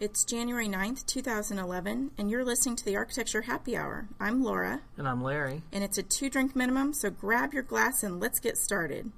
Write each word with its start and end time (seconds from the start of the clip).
It's 0.00 0.24
January 0.24 0.66
9th, 0.66 1.04
2011, 1.04 2.12
and 2.16 2.30
you're 2.30 2.44
listening 2.44 2.74
to 2.76 2.84
the 2.86 2.96
Architecture 2.96 3.42
Happy 3.42 3.76
Hour. 3.76 4.08
I'm 4.18 4.42
Laura, 4.42 4.80
And 4.96 5.06
I'm 5.06 5.22
Larry. 5.22 5.62
and 5.72 5.84
it's 5.84 5.98
a 5.98 6.02
two 6.02 6.30
drink 6.30 6.56
minimum, 6.56 6.94
so 6.94 7.10
grab 7.10 7.52
your 7.52 7.62
glass 7.62 8.02
and 8.02 8.18
let's 8.18 8.40
get 8.40 8.56
started. 8.56 9.12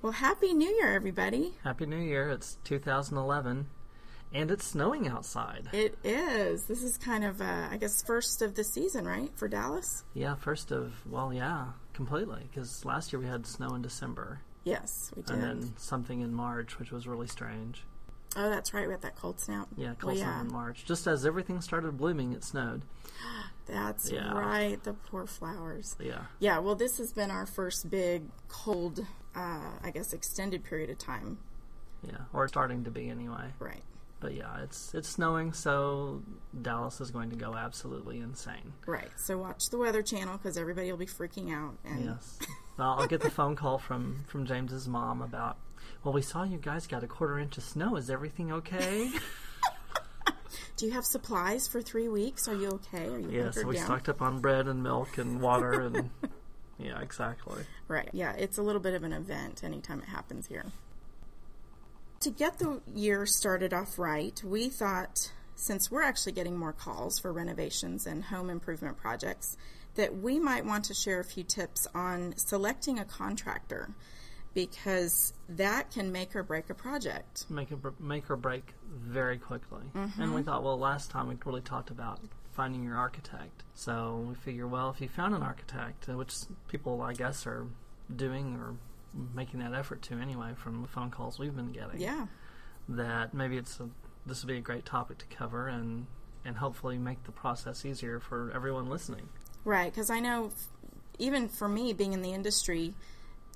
Well, 0.00 0.12
Happy 0.12 0.52
New 0.52 0.68
Year, 0.68 0.92
everybody. 0.94 1.54
Happy 1.62 1.86
New 1.86 1.96
Year. 1.98 2.28
It's 2.30 2.58
2011, 2.64 3.66
and 4.34 4.50
it's 4.50 4.64
snowing 4.66 5.08
outside. 5.08 5.68
It 5.72 5.96
is. 6.04 6.64
This 6.64 6.82
is 6.82 6.96
kind 6.98 7.24
of, 7.24 7.40
uh, 7.40 7.68
I 7.70 7.76
guess, 7.76 8.02
first 8.02 8.42
of 8.42 8.54
the 8.54 8.64
season, 8.64 9.06
right, 9.06 9.30
for 9.36 9.48
Dallas? 9.48 10.04
Yeah, 10.14 10.34
first 10.36 10.70
of, 10.72 10.92
well, 11.10 11.32
yeah, 11.32 11.66
completely. 11.92 12.48
Because 12.50 12.84
last 12.84 13.12
year 13.12 13.20
we 13.20 13.26
had 13.26 13.46
snow 13.46 13.74
in 13.74 13.82
December, 13.82 14.40
Yes, 14.64 15.10
we 15.16 15.22
did. 15.22 15.30
and 15.34 15.42
then 15.42 15.72
something 15.76 16.20
in 16.20 16.32
March, 16.32 16.78
which 16.78 16.92
was 16.92 17.06
really 17.06 17.26
strange. 17.26 17.84
oh, 18.36 18.48
that's 18.48 18.72
right. 18.72 18.86
We 18.86 18.92
had 18.92 19.02
that 19.02 19.16
cold 19.16 19.38
snap. 19.40 19.68
Yeah, 19.76 19.88
Well, 19.88 19.96
cold 20.00 20.16
snap 20.18 20.34
yeah. 20.36 20.40
in 20.40 20.52
March. 20.52 20.84
Just 20.86 21.06
as 21.06 21.26
everything 21.26 21.60
started 21.60 21.96
blooming, 21.98 22.32
it 22.32 22.42
snowed. 22.44 22.82
That's 23.66 24.10
Yeah. 24.10 24.32
right. 24.32 24.82
The 24.82 24.92
poor 24.94 25.26
flowers. 25.26 25.94
Yeah. 26.00 26.22
Yeah, 26.40 26.58
well, 26.58 26.74
this 26.74 26.98
has 26.98 27.12
been 27.12 27.30
our 27.30 27.46
first 27.46 27.88
big 27.90 28.22
cold, 28.48 29.06
uh, 29.36 29.70
I 29.84 29.90
guess, 29.92 30.12
extended 30.12 30.64
period 30.64 30.90
of 30.90 30.98
time. 30.98 31.38
Yeah, 32.02 32.18
or 32.32 32.48
starting 32.48 32.82
to 32.84 32.90
be 32.90 33.08
anyway. 33.08 33.52
Right. 33.60 33.82
But 34.22 34.34
yeah, 34.34 34.62
it's 34.62 34.94
it's 34.94 35.08
snowing, 35.08 35.52
so 35.52 36.22
Dallas 36.62 37.00
is 37.00 37.10
going 37.10 37.30
to 37.30 37.36
go 37.36 37.56
absolutely 37.56 38.20
insane. 38.20 38.72
Right. 38.86 39.10
So 39.16 39.36
watch 39.36 39.68
the 39.70 39.78
Weather 39.78 40.00
Channel 40.00 40.36
because 40.36 40.56
everybody 40.56 40.92
will 40.92 40.98
be 40.98 41.06
freaking 41.06 41.52
out. 41.52 41.74
And 41.84 42.04
Yes. 42.04 42.38
Well, 42.78 42.96
I'll 42.98 43.08
get 43.08 43.20
the 43.20 43.30
phone 43.30 43.56
call 43.56 43.78
from 43.78 44.24
from 44.28 44.46
James's 44.46 44.86
mom 44.86 45.22
about. 45.22 45.58
Well, 46.04 46.14
we 46.14 46.22
saw 46.22 46.44
you 46.44 46.58
guys 46.58 46.86
got 46.86 47.02
a 47.02 47.08
quarter 47.08 47.36
inch 47.38 47.58
of 47.58 47.64
snow. 47.64 47.96
Is 47.96 48.10
everything 48.10 48.52
okay? 48.52 49.10
do 50.76 50.86
you 50.86 50.92
have 50.92 51.04
supplies 51.04 51.66
for 51.66 51.82
three 51.82 52.08
weeks? 52.08 52.46
Are 52.46 52.54
you 52.54 52.68
okay? 52.68 53.08
Are 53.08 53.18
you 53.18 53.28
yeah. 53.28 53.50
So 53.50 53.66
we 53.66 53.74
down? 53.74 53.86
stocked 53.86 54.08
up 54.08 54.22
on 54.22 54.38
bread 54.38 54.68
and 54.68 54.84
milk 54.84 55.18
and 55.18 55.40
water 55.40 55.82
and. 55.82 56.10
Yeah, 56.78 57.00
exactly. 57.00 57.62
Right. 57.86 58.08
Yeah, 58.12 58.32
it's 58.32 58.58
a 58.58 58.62
little 58.62 58.80
bit 58.80 58.94
of 58.94 59.04
an 59.04 59.12
event 59.12 59.62
anytime 59.62 60.00
it 60.00 60.08
happens 60.08 60.48
here. 60.48 60.64
To 62.22 62.30
get 62.30 62.60
the 62.60 62.80
year 62.94 63.26
started 63.26 63.74
off 63.74 63.98
right, 63.98 64.40
we 64.44 64.68
thought 64.68 65.32
since 65.56 65.90
we're 65.90 66.04
actually 66.04 66.30
getting 66.30 66.56
more 66.56 66.72
calls 66.72 67.18
for 67.18 67.32
renovations 67.32 68.06
and 68.06 68.22
home 68.22 68.48
improvement 68.48 68.96
projects, 68.96 69.56
that 69.96 70.16
we 70.18 70.38
might 70.38 70.64
want 70.64 70.84
to 70.84 70.94
share 70.94 71.18
a 71.18 71.24
few 71.24 71.42
tips 71.42 71.88
on 71.96 72.34
selecting 72.36 73.00
a 73.00 73.04
contractor 73.04 73.90
because 74.54 75.32
that 75.48 75.90
can 75.90 76.12
make 76.12 76.36
or 76.36 76.44
break 76.44 76.70
a 76.70 76.74
project. 76.74 77.44
Make 77.50 77.72
a 77.72 77.78
make 77.98 78.30
or 78.30 78.36
break 78.36 78.72
very 78.88 79.38
quickly. 79.38 79.82
Mm-hmm. 79.92 80.22
And 80.22 80.32
we 80.32 80.42
thought, 80.42 80.62
well, 80.62 80.78
last 80.78 81.10
time 81.10 81.26
we 81.26 81.36
really 81.44 81.60
talked 81.60 81.90
about 81.90 82.20
finding 82.52 82.84
your 82.84 82.96
architect. 82.96 83.64
So 83.74 84.24
we 84.28 84.36
figure, 84.36 84.68
well, 84.68 84.90
if 84.90 85.00
you 85.00 85.08
found 85.08 85.34
an 85.34 85.42
architect, 85.42 86.06
which 86.06 86.34
people 86.68 87.02
I 87.02 87.14
guess 87.14 87.48
are 87.48 87.66
doing 88.14 88.54
or 88.54 88.76
making 89.34 89.60
that 89.60 89.74
effort 89.74 90.02
to 90.02 90.14
anyway, 90.18 90.52
from 90.56 90.82
the 90.82 90.88
phone 90.88 91.10
calls 91.10 91.38
we've 91.38 91.54
been 91.54 91.72
getting. 91.72 92.00
Yeah. 92.00 92.26
that 92.88 93.32
maybe 93.34 93.56
it's 93.56 93.78
a, 93.80 93.88
this 94.26 94.42
would 94.42 94.48
be 94.48 94.58
a 94.58 94.60
great 94.60 94.84
topic 94.84 95.18
to 95.18 95.26
cover 95.26 95.68
and 95.68 96.06
and 96.44 96.56
hopefully 96.56 96.98
make 96.98 97.22
the 97.24 97.30
process 97.32 97.84
easier 97.84 98.18
for 98.18 98.50
everyone 98.52 98.88
listening. 98.90 99.28
Right, 99.64 99.92
because 99.92 100.10
I 100.10 100.18
know 100.18 100.46
f- 100.46 100.66
even 101.18 101.48
for 101.48 101.68
me 101.68 101.92
being 101.92 102.12
in 102.12 102.22
the 102.22 102.32
industry, 102.32 102.94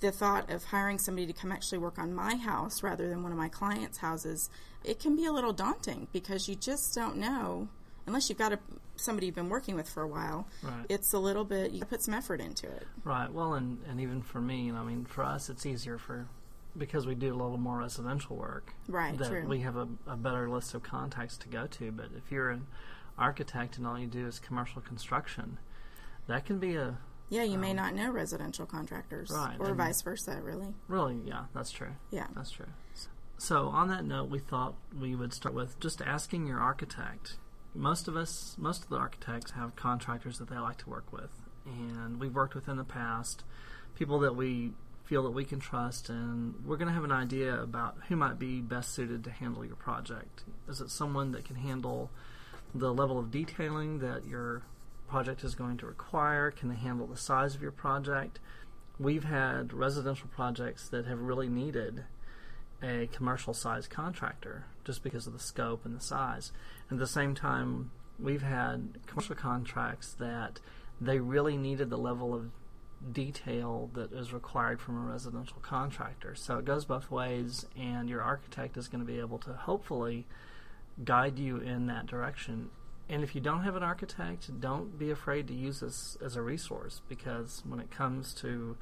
the 0.01 0.13
thought 0.13 0.51
of 0.51 0.63
hiring 0.65 0.99
somebody 1.01 1.27
to 1.27 1.33
come 1.33 1.51
actually 1.51 1.79
work 1.79 1.99
on 1.99 2.15
my 2.15 2.37
house 2.37 2.85
rather 2.85 3.09
than 3.09 3.25
one 3.25 3.33
of 3.33 3.39
my 3.39 3.49
clients' 3.49 3.99
houses, 3.99 4.51
it 4.85 5.01
can 5.01 5.17
be 5.17 5.25
a 5.25 5.33
little 5.33 5.53
daunting 5.53 6.07
because 6.13 6.49
you 6.49 6.55
just 6.55 6.95
don't 6.95 7.17
know 7.17 7.67
unless 8.07 8.29
you've 8.29 8.39
got 8.39 8.53
a, 8.53 8.59
somebody 8.97 9.27
you've 9.27 9.35
been 9.35 9.49
working 9.49 9.75
with 9.75 9.89
for 9.89 10.03
a 10.03 10.09
while. 10.09 10.47
Right. 10.63 10.87
It's 10.89 11.13
a 11.13 11.19
little 11.19 11.45
bit 11.45 11.73
you 11.73 11.85
put 11.85 12.03
some 12.03 12.15
effort 12.15 12.41
into 12.41 12.67
it. 12.67 12.87
Right. 13.05 13.33
Well, 13.33 13.55
and 13.55 13.79
and 13.89 14.01
even 14.01 14.23
for 14.23 14.41
me, 14.41 14.63
you 14.67 14.77
I 14.77 14.83
mean, 14.85 15.05
for 15.05 15.25
us, 15.25 15.49
it's 15.49 15.67
easier 15.67 15.99
for 15.99 16.27
because 16.77 17.07
we 17.07 17.15
do 17.15 17.29
a 17.33 17.37
little 17.37 17.57
more 17.59 17.79
residential 17.79 18.37
work. 18.37 18.75
Right, 18.87 19.17
That 19.17 19.29
true. 19.29 19.47
we 19.47 19.61
have 19.61 19.77
a, 19.77 19.89
a 20.07 20.17
better 20.17 20.49
list 20.51 20.75
of 20.75 20.83
contacts 20.83 21.39
to 21.39 21.49
go 21.49 21.67
to. 21.67 21.91
But 21.91 22.11
if 22.17 22.31
you're 22.31 22.51
an 22.51 22.67
architect 23.19 23.79
and 23.79 23.87
all 23.87 23.99
you 23.99 24.07
do 24.07 24.27
is 24.27 24.39
commercial 24.39 24.83
construction, 24.83 25.59
that 26.27 26.45
can 26.45 26.59
be 26.59 26.77
a 26.77 26.99
Yeah, 27.31 27.45
you 27.45 27.57
may 27.57 27.73
not 27.73 27.95
know 27.95 28.11
residential 28.11 28.67
contractors 28.67 29.31
Um, 29.31 29.39
Right, 29.39 29.57
or 29.59 29.75
vice 29.75 30.03
versa, 30.03 30.39
really. 30.43 30.75
really 30.87 31.19
yeah, 31.25 31.45
that's 31.55 31.71
true. 31.71 31.93
Yeah. 32.11 32.27
That's 32.35 32.51
true. 32.51 32.67
So, 33.39 33.69
on 33.69 33.89
that 33.89 34.05
note, 34.05 34.29
we 34.31 34.39
thought 34.39 34.75
we 34.99 35.15
would 35.15 35.33
start 35.33 35.55
with 35.55 35.79
just 35.81 36.01
asking 36.03 36.47
your 36.47 36.59
architect. 36.61 37.37
Most 37.77 38.09
of 38.09 38.17
us, 38.17 38.57
most 38.59 38.85
of 38.85 38.89
the 38.89 38.97
architects 38.97 39.53
have 39.53 39.77
contractors 39.77 40.39
that 40.39 40.49
they 40.49 40.59
like 40.59 40.79
to 40.79 40.91
work 40.91 41.13
with, 41.13 41.31
and 41.67 42.19
we've 42.19 42.35
worked 42.35 42.55
with 42.55 42.69
in 42.69 42.77
the 42.77 42.85
past 42.85 43.45
people 43.95 44.19
that 44.21 44.35
we 44.35 44.73
feel 45.05 45.23
that 45.23 45.31
we 45.31 45.45
can 45.45 45.61
trust, 45.61 46.09
and 46.09 46.55
we're 46.65 46.77
going 46.77 46.89
to 46.89 46.95
have 46.95 47.05
an 47.05 47.13
idea 47.13 47.55
about 47.55 47.97
who 48.09 48.17
might 48.17 48.39
be 48.39 48.61
best 48.61 48.93
suited 48.93 49.23
to 49.25 49.31
handle 49.31 49.65
your 49.65 49.77
project. 49.77 50.43
Is 50.69 50.81
it 50.81 50.91
someone 50.91 51.33
that 51.33 51.45
can 51.45 51.57
handle 51.57 52.11
the 52.75 52.93
level 52.93 53.19
of 53.19 53.31
detailing 53.31 54.01
that 54.01 54.27
your 54.27 54.63
project 55.09 55.45
is 55.45 55.55
going 55.55 55.77
to 55.79 55.87
require? 55.87 56.51
Can 56.51 56.69
they 56.69 56.77
handle 56.77 57.07
the 57.07 57.17
size 57.17 57.55
of 57.55 57.63
your 57.63 57.73
project? 57.73 58.41
We've 58.99 59.25
had 59.25 59.73
residential 59.73 60.29
projects 60.29 60.89
that 60.89 61.07
have 61.07 61.21
really 61.21 61.49
needed 61.49 62.05
a 62.83 63.09
commercial 63.13 63.55
size 63.55 63.87
contractor 63.87 64.65
just 64.85 65.03
because 65.03 65.27
of 65.27 65.33
the 65.33 65.39
scope 65.39 65.85
and 65.85 65.97
the 65.97 66.01
size. 66.01 66.53
At 66.91 66.99
the 66.99 67.07
same 67.07 67.35
time, 67.35 67.91
we've 68.19 68.43
had 68.43 68.99
commercial 69.07 69.35
contracts 69.35 70.15
that 70.15 70.61
they 71.01 71.19
really 71.19 71.57
needed 71.57 71.91
the 71.91 71.99
level 71.99 72.35
of 72.35 72.51
detail 73.13 73.91
that 73.95 74.13
is 74.13 74.33
required 74.33 74.81
from 74.81 74.97
a 74.97 75.11
residential 75.11 75.59
contractor. 75.61 76.35
So 76.35 76.59
it 76.59 76.65
goes 76.65 76.85
both 76.85 77.11
ways, 77.11 77.67
and 77.77 78.09
your 78.09 78.23
architect 78.23 78.77
is 78.77 78.89
going 78.89 79.05
to 79.05 79.07
be 79.07 79.21
able 79.21 79.39
to 79.39 79.53
hopefully 79.53 80.27
guide 81.05 81.39
you 81.39 81.59
in 81.59 81.87
that 81.87 82.07
direction. 82.07 82.71
And 83.09 83.23
if 83.23 83.35
you 83.35 83.41
don't 83.41 83.63
have 83.63 83.77
an 83.77 83.83
architect, 83.83 84.61
don't 84.61 84.99
be 84.99 85.11
afraid 85.11 85.47
to 85.49 85.55
use 85.55 85.81
this 85.81 86.17
as 86.25 86.35
a 86.37 86.43
resource 86.43 87.03
because 87.09 87.63
when 87.67 87.79
it 87.79 87.91
comes 87.91 88.35
to 88.35 88.77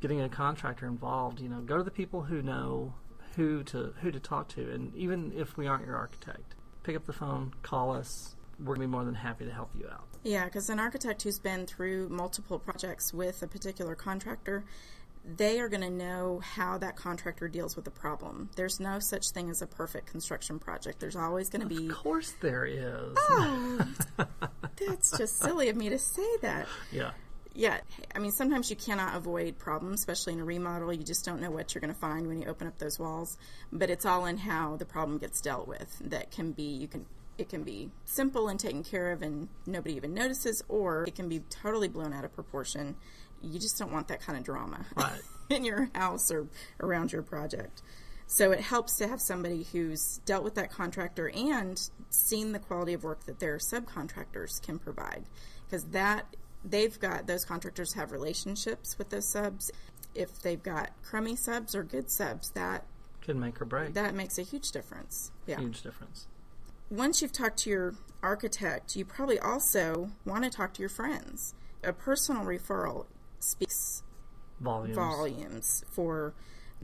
getting 0.00 0.20
a 0.20 0.28
contractor 0.28 0.86
involved, 0.86 1.40
you 1.40 1.48
know, 1.48 1.60
go 1.60 1.78
to 1.78 1.82
the 1.82 1.90
people 1.90 2.22
who 2.22 2.42
know 2.42 2.94
who 3.36 3.62
to 3.64 3.94
who 4.00 4.10
to 4.10 4.20
talk 4.20 4.48
to, 4.48 4.70
and 4.70 4.94
even 4.94 5.32
if 5.34 5.56
we 5.56 5.66
aren't 5.66 5.86
your 5.86 5.96
architect, 5.96 6.54
pick 6.84 6.94
up 6.94 7.06
the 7.06 7.12
phone, 7.12 7.52
call 7.62 7.92
us. 7.92 8.36
We're 8.60 8.76
gonna 8.76 8.86
be 8.86 8.90
more 8.92 9.04
than 9.04 9.14
happy 9.14 9.44
to 9.44 9.50
help 9.52 9.70
you 9.76 9.88
out. 9.90 10.04
Yeah, 10.22 10.44
because 10.44 10.70
an 10.70 10.78
architect 10.78 11.22
who's 11.22 11.38
been 11.38 11.66
through 11.66 12.08
multiple 12.08 12.58
projects 12.58 13.12
with 13.12 13.42
a 13.42 13.46
particular 13.46 13.94
contractor, 13.94 14.64
they 15.24 15.58
are 15.60 15.68
going 15.68 15.82
to 15.82 15.90
know 15.90 16.40
how 16.42 16.78
that 16.78 16.96
contractor 16.96 17.48
deals 17.48 17.76
with 17.76 17.84
the 17.84 17.90
problem. 17.90 18.50
There's 18.56 18.78
no 18.78 18.98
such 18.98 19.30
thing 19.30 19.50
as 19.50 19.62
a 19.62 19.66
perfect 19.66 20.06
construction 20.06 20.58
project. 20.58 21.00
There's 21.00 21.16
always 21.16 21.48
going 21.48 21.62
to 21.62 21.66
be. 21.66 21.88
Of 21.88 21.94
course, 21.94 22.34
there 22.40 22.64
is. 22.64 23.16
Oh, 23.16 23.86
that's 24.86 25.16
just 25.16 25.38
silly 25.38 25.68
of 25.68 25.76
me 25.76 25.88
to 25.88 25.98
say 25.98 26.28
that. 26.42 26.66
Yeah, 26.92 27.12
Yeah, 27.54 27.78
I 28.14 28.18
mean, 28.18 28.32
sometimes 28.32 28.68
you 28.68 28.74
cannot 28.76 29.14
avoid 29.14 29.58
problems, 29.58 30.00
especially 30.00 30.32
in 30.32 30.40
a 30.40 30.44
remodel. 30.44 30.92
You 30.92 31.04
just 31.04 31.24
don't 31.24 31.40
know 31.40 31.52
what 31.52 31.72
you're 31.74 31.80
going 31.80 31.94
to 31.94 32.00
find 32.00 32.26
when 32.26 32.42
you 32.42 32.48
open 32.48 32.66
up 32.66 32.78
those 32.78 32.98
walls. 32.98 33.38
But 33.72 33.90
it's 33.90 34.04
all 34.04 34.26
in 34.26 34.38
how 34.38 34.76
the 34.76 34.84
problem 34.84 35.18
gets 35.18 35.40
dealt 35.40 35.68
with. 35.68 35.96
That 36.04 36.32
can 36.32 36.50
be, 36.50 36.64
you 36.64 36.88
can, 36.88 37.06
it 37.38 37.48
can 37.48 37.62
be 37.62 37.90
simple 38.04 38.48
and 38.48 38.58
taken 38.58 38.82
care 38.82 39.12
of 39.12 39.22
and 39.22 39.48
nobody 39.66 39.94
even 39.94 40.14
notices, 40.14 40.62
or 40.68 41.04
it 41.04 41.14
can 41.14 41.28
be 41.28 41.40
totally 41.48 41.86
blown 41.88 42.12
out 42.12 42.24
of 42.24 42.34
proportion. 42.34 42.96
You 43.40 43.60
just 43.60 43.78
don't 43.78 43.92
want 43.92 44.08
that 44.08 44.20
kind 44.20 44.36
of 44.36 44.44
drama 44.44 44.84
Right. 44.96 45.20
in 45.50 45.64
your 45.64 45.90
house 45.94 46.32
or 46.32 46.48
around 46.80 47.12
your 47.12 47.22
project. 47.22 47.82
So 48.26 48.52
it 48.52 48.60
helps 48.60 48.96
to 48.96 49.06
have 49.06 49.20
somebody 49.20 49.66
who's 49.70 50.18
dealt 50.24 50.42
with 50.44 50.54
that 50.54 50.72
contractor 50.72 51.30
and 51.30 51.80
seen 52.10 52.52
the 52.52 52.58
quality 52.58 52.94
of 52.94 53.04
work 53.04 53.26
that 53.26 53.38
their 53.38 53.58
subcontractors 53.58 54.62
can 54.62 54.78
provide. 54.78 55.24
Because 55.66 55.84
that 55.90 56.34
they've 56.64 56.98
got 56.98 57.26
those 57.26 57.44
contractors 57.44 57.94
have 57.94 58.12
relationships 58.12 58.96
with 58.98 59.10
those 59.10 59.30
subs. 59.30 59.70
If 60.14 60.40
they've 60.42 60.62
got 60.62 60.90
crummy 61.02 61.36
subs 61.36 61.74
or 61.74 61.82
good 61.82 62.10
subs, 62.10 62.50
that 62.50 62.84
could 63.20 63.36
make 63.36 63.60
or 63.60 63.64
break. 63.64 63.94
that 63.94 64.14
makes 64.14 64.38
a 64.38 64.42
huge 64.42 64.70
difference. 64.70 65.30
Yeah. 65.46 65.60
Huge 65.60 65.82
difference. 65.82 66.26
Once 66.90 67.22
you've 67.22 67.32
talked 67.32 67.58
to 67.60 67.70
your 67.70 67.94
architect, 68.22 68.94
you 68.94 69.04
probably 69.04 69.38
also 69.38 70.10
want 70.24 70.44
to 70.44 70.50
talk 70.50 70.74
to 70.74 70.80
your 70.80 70.88
friends. 70.88 71.54
A 71.82 71.92
personal 71.92 72.44
referral 72.44 73.06
speaks 73.40 74.02
Volumes. 74.60 74.94
volumes 74.94 75.84
for 75.90 76.34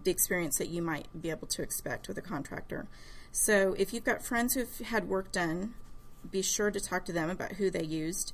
the 0.03 0.11
experience 0.11 0.59
that 0.59 0.69
you 0.69 0.83
might 0.83 1.07
be 1.19 1.31
able 1.31 1.47
to 1.47 1.63
expect 1.63 2.09
with 2.09 2.19
a 2.19 2.23
contractor. 2.23 2.87
So 3.33 3.75
if 3.79 3.95
you've 3.95 4.05
got 4.05 4.23
friends 4.23 4.55
who've 4.55 4.79
had 4.79 5.09
work 5.09 5.31
done 5.31 5.75
be 6.29 6.43
sure 6.43 6.71
to 6.71 6.81
talk 6.81 7.05
to 7.07 7.13
them 7.13 7.31
about 7.31 7.53
who 7.53 7.71
they 7.71 7.85
used. 7.85 8.33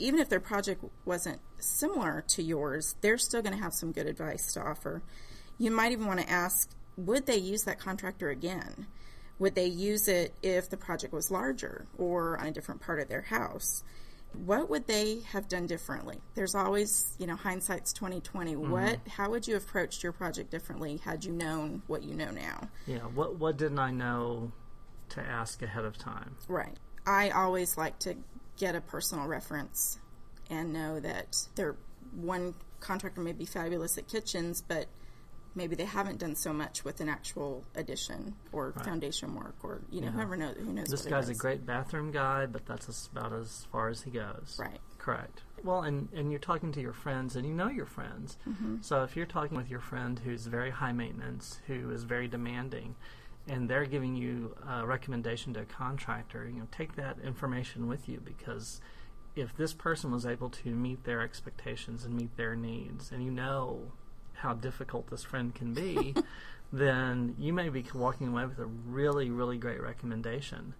Even 0.00 0.20
if 0.20 0.28
their 0.28 0.40
project 0.40 0.84
wasn't 1.04 1.40
similar 1.58 2.24
to 2.28 2.42
yours, 2.42 2.96
they're 3.00 3.18
still 3.18 3.42
going 3.42 3.56
to 3.56 3.62
have 3.62 3.74
some 3.74 3.92
good 3.92 4.06
advice 4.06 4.52
to 4.54 4.60
offer. 4.60 5.02
You 5.58 5.70
might 5.70 5.92
even 5.92 6.06
want 6.06 6.20
to 6.20 6.30
ask 6.30 6.70
would 6.96 7.26
they 7.26 7.36
use 7.36 7.64
that 7.64 7.78
contractor 7.78 8.30
again? 8.30 8.86
Would 9.38 9.54
they 9.54 9.66
use 9.66 10.06
it 10.06 10.34
if 10.42 10.68
the 10.68 10.76
project 10.76 11.14
was 11.14 11.30
larger 11.30 11.86
or 11.96 12.38
on 12.38 12.46
a 12.46 12.50
different 12.50 12.80
part 12.80 13.00
of 13.00 13.08
their 13.08 13.22
house? 13.22 13.82
What 14.44 14.70
would 14.70 14.86
they 14.86 15.20
have 15.32 15.48
done 15.48 15.66
differently? 15.66 16.20
There's 16.34 16.54
always, 16.54 17.16
you 17.18 17.26
know, 17.26 17.36
hindsight's 17.36 17.92
2020. 17.92 18.54
Mm-hmm. 18.54 18.70
What 18.70 18.98
how 19.08 19.30
would 19.30 19.48
you 19.48 19.54
have 19.54 19.64
approached 19.64 20.02
your 20.02 20.12
project 20.12 20.50
differently 20.50 20.98
had 20.98 21.24
you 21.24 21.32
known 21.32 21.82
what 21.86 22.02
you 22.02 22.14
know 22.14 22.30
now? 22.30 22.68
Yeah, 22.86 22.98
what 22.98 23.36
what 23.36 23.56
didn't 23.56 23.78
I 23.78 23.90
know 23.90 24.52
to 25.10 25.20
ask 25.20 25.62
ahead 25.62 25.84
of 25.84 25.98
time? 25.98 26.36
Right. 26.46 26.76
I 27.06 27.30
always 27.30 27.76
like 27.76 27.98
to 28.00 28.16
get 28.60 28.76
a 28.76 28.80
personal 28.80 29.26
reference 29.26 29.98
and 30.50 30.72
know 30.72 31.00
that 31.00 31.36
their 31.54 31.76
one 32.14 32.54
contractor 32.80 33.20
may 33.20 33.32
be 33.32 33.46
fabulous 33.46 33.96
at 33.96 34.06
kitchens, 34.06 34.60
but 34.60 34.86
maybe 35.54 35.74
they 35.74 35.84
haven't 35.84 36.18
done 36.18 36.36
so 36.36 36.52
much 36.52 36.84
with 36.84 37.00
an 37.00 37.08
actual 37.08 37.64
addition 37.74 38.34
or 38.52 38.72
right. 38.76 38.84
foundation 38.84 39.34
work 39.34 39.56
or 39.62 39.80
you 39.90 40.00
know 40.00 40.06
yeah. 40.06 40.12
whoever 40.12 40.36
knows 40.36 40.56
who 40.56 40.72
knows 40.72 40.86
this 40.86 41.04
guy's 41.06 41.28
a 41.28 41.34
great 41.34 41.66
bathroom 41.66 42.12
guy 42.12 42.46
but 42.46 42.64
that's 42.66 43.08
about 43.08 43.32
as 43.32 43.66
far 43.72 43.88
as 43.88 44.02
he 44.02 44.12
goes 44.12 44.56
right 44.60 44.78
correct 44.98 45.42
well 45.64 45.82
and 45.82 46.08
and 46.14 46.30
you're 46.30 46.38
talking 46.38 46.70
to 46.70 46.80
your 46.80 46.92
friends 46.92 47.34
and 47.34 47.44
you 47.44 47.52
know 47.52 47.68
your 47.68 47.84
friends 47.84 48.38
mm-hmm. 48.48 48.76
so 48.80 49.02
if 49.02 49.16
you're 49.16 49.26
talking 49.26 49.56
with 49.56 49.68
your 49.68 49.80
friend 49.80 50.20
who's 50.24 50.46
very 50.46 50.70
high 50.70 50.92
maintenance 50.92 51.58
who 51.66 51.90
is 51.90 52.04
very 52.04 52.28
demanding 52.28 52.94
and 53.50 53.68
they're 53.68 53.84
giving 53.84 54.14
you 54.14 54.54
a 54.68 54.86
recommendation 54.86 55.52
to 55.52 55.60
a 55.60 55.64
contractor 55.64 56.48
you 56.48 56.60
know 56.60 56.68
take 56.70 56.96
that 56.96 57.16
information 57.24 57.86
with 57.86 58.08
you 58.08 58.20
because 58.24 58.80
if 59.36 59.56
this 59.56 59.72
person 59.72 60.10
was 60.10 60.26
able 60.26 60.48
to 60.48 60.70
meet 60.70 61.04
their 61.04 61.20
expectations 61.20 62.04
and 62.04 62.14
meet 62.14 62.36
their 62.36 62.56
needs 62.56 63.12
and 63.12 63.24
you 63.24 63.30
know 63.30 63.92
how 64.40 64.54
difficult 64.54 65.10
this 65.10 65.22
friend 65.22 65.54
can 65.54 65.74
be, 65.74 66.14
then 66.72 67.34
you 67.38 67.52
may 67.52 67.68
be 67.68 67.84
walking 67.94 68.28
away 68.28 68.46
with 68.46 68.58
a 68.58 68.66
really, 68.66 69.30
really 69.30 69.58
great 69.58 69.80
recommendation. 69.80 70.74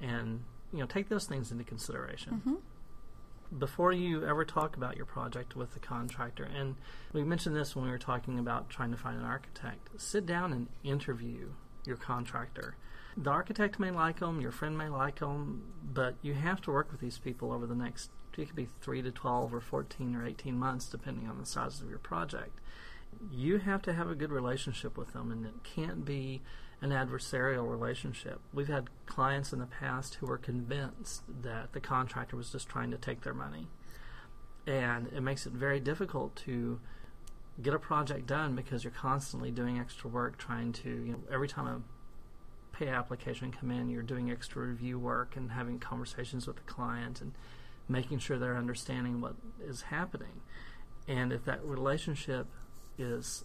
And, 0.00 0.44
you 0.72 0.80
know, 0.80 0.86
take 0.86 1.08
those 1.08 1.26
things 1.26 1.52
into 1.52 1.64
consideration. 1.64 2.42
Mm-hmm. 2.46 3.58
Before 3.58 3.92
you 3.92 4.26
ever 4.26 4.46
talk 4.46 4.76
about 4.76 4.96
your 4.96 5.04
project 5.04 5.54
with 5.54 5.74
the 5.74 5.80
contractor, 5.80 6.44
and 6.44 6.74
we 7.12 7.22
mentioned 7.22 7.54
this 7.54 7.76
when 7.76 7.84
we 7.84 7.90
were 7.90 7.98
talking 7.98 8.38
about 8.38 8.70
trying 8.70 8.90
to 8.92 8.96
find 8.96 9.18
an 9.18 9.24
architect, 9.24 9.88
sit 9.98 10.24
down 10.24 10.52
and 10.54 10.68
interview 10.82 11.50
your 11.84 11.96
contractor. 11.96 12.76
The 13.16 13.30
architect 13.30 13.78
may 13.78 13.90
like 13.90 14.20
them, 14.20 14.40
your 14.40 14.52
friend 14.52 14.76
may 14.76 14.88
like 14.88 15.18
them, 15.18 15.62
but 15.92 16.14
you 16.22 16.34
have 16.34 16.60
to 16.62 16.70
work 16.70 16.90
with 16.90 17.00
these 17.00 17.18
people 17.18 17.52
over 17.52 17.66
the 17.66 17.74
next, 17.74 18.10
it 18.38 18.46
could 18.46 18.56
be 18.56 18.68
3 18.80 19.02
to 19.02 19.10
12 19.10 19.52
or 19.52 19.60
14 19.60 20.16
or 20.16 20.26
18 20.26 20.58
months, 20.58 20.86
depending 20.86 21.28
on 21.28 21.38
the 21.38 21.46
size 21.46 21.80
of 21.80 21.90
your 21.90 21.98
project 21.98 22.58
you 23.30 23.58
have 23.58 23.82
to 23.82 23.92
have 23.92 24.08
a 24.08 24.14
good 24.14 24.30
relationship 24.30 24.96
with 24.96 25.12
them, 25.12 25.30
and 25.30 25.46
it 25.46 25.62
can't 25.62 26.04
be 26.04 26.40
an 26.80 26.90
adversarial 26.90 27.70
relationship. 27.70 28.40
We've 28.52 28.68
had 28.68 28.90
clients 29.06 29.52
in 29.52 29.60
the 29.60 29.66
past 29.66 30.16
who 30.16 30.26
were 30.26 30.38
convinced 30.38 31.22
that 31.42 31.72
the 31.72 31.80
contractor 31.80 32.36
was 32.36 32.50
just 32.50 32.68
trying 32.68 32.90
to 32.90 32.96
take 32.96 33.22
their 33.22 33.34
money. 33.34 33.68
And 34.66 35.08
it 35.08 35.20
makes 35.20 35.46
it 35.46 35.52
very 35.52 35.80
difficult 35.80 36.34
to 36.36 36.80
get 37.60 37.74
a 37.74 37.78
project 37.78 38.26
done 38.26 38.54
because 38.54 38.84
you're 38.84 38.92
constantly 38.92 39.50
doing 39.50 39.78
extra 39.78 40.08
work 40.08 40.38
trying 40.38 40.72
to, 40.72 40.88
you 40.88 41.12
know, 41.12 41.20
every 41.30 41.48
time 41.48 41.66
a 41.66 42.76
pay 42.76 42.88
application 42.88 43.52
come 43.52 43.70
in, 43.70 43.88
you're 43.90 44.02
doing 44.02 44.30
extra 44.30 44.62
review 44.62 44.98
work 44.98 45.36
and 45.36 45.52
having 45.52 45.78
conversations 45.78 46.46
with 46.46 46.56
the 46.56 46.62
client 46.62 47.20
and 47.20 47.32
making 47.88 48.18
sure 48.18 48.38
they're 48.38 48.56
understanding 48.56 49.20
what 49.20 49.34
is 49.62 49.82
happening. 49.82 50.40
And 51.06 51.32
if 51.32 51.44
that 51.44 51.62
relationship 51.64 52.46
is 52.96 53.44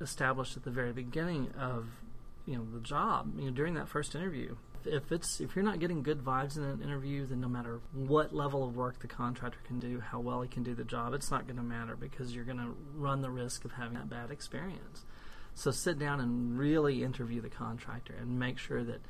established 0.00 0.56
at 0.56 0.64
the 0.64 0.70
very 0.70 0.92
beginning 0.92 1.50
of 1.58 1.86
you 2.46 2.56
know 2.56 2.66
the 2.72 2.80
job 2.80 3.32
you 3.38 3.46
know 3.46 3.50
during 3.50 3.74
that 3.74 3.88
first 3.88 4.14
interview 4.14 4.54
if 4.86 5.12
it's 5.12 5.40
if 5.40 5.54
you're 5.54 5.64
not 5.64 5.78
getting 5.78 6.02
good 6.02 6.22
vibes 6.24 6.56
in 6.56 6.62
an 6.62 6.82
interview 6.82 7.26
then 7.26 7.40
no 7.40 7.48
matter 7.48 7.80
what 7.92 8.34
level 8.34 8.66
of 8.66 8.76
work 8.76 8.98
the 9.00 9.06
contractor 9.06 9.58
can 9.66 9.78
do 9.78 10.00
how 10.00 10.20
well 10.20 10.42
he 10.42 10.48
can 10.48 10.62
do 10.62 10.74
the 10.74 10.84
job 10.84 11.14
it's 11.14 11.30
not 11.30 11.46
going 11.46 11.56
to 11.56 11.62
matter 11.62 11.96
because 11.96 12.34
you're 12.34 12.44
going 12.44 12.58
to 12.58 12.74
run 12.94 13.20
the 13.20 13.30
risk 13.30 13.64
of 13.64 13.72
having 13.72 13.94
that 13.94 14.08
bad 14.08 14.30
experience. 14.30 15.04
So 15.54 15.70
sit 15.70 15.98
down 15.98 16.20
and 16.20 16.58
really 16.58 17.04
interview 17.04 17.40
the 17.40 17.48
contractor 17.48 18.14
and 18.20 18.38
make 18.38 18.58
sure 18.58 18.82
that 18.82 19.00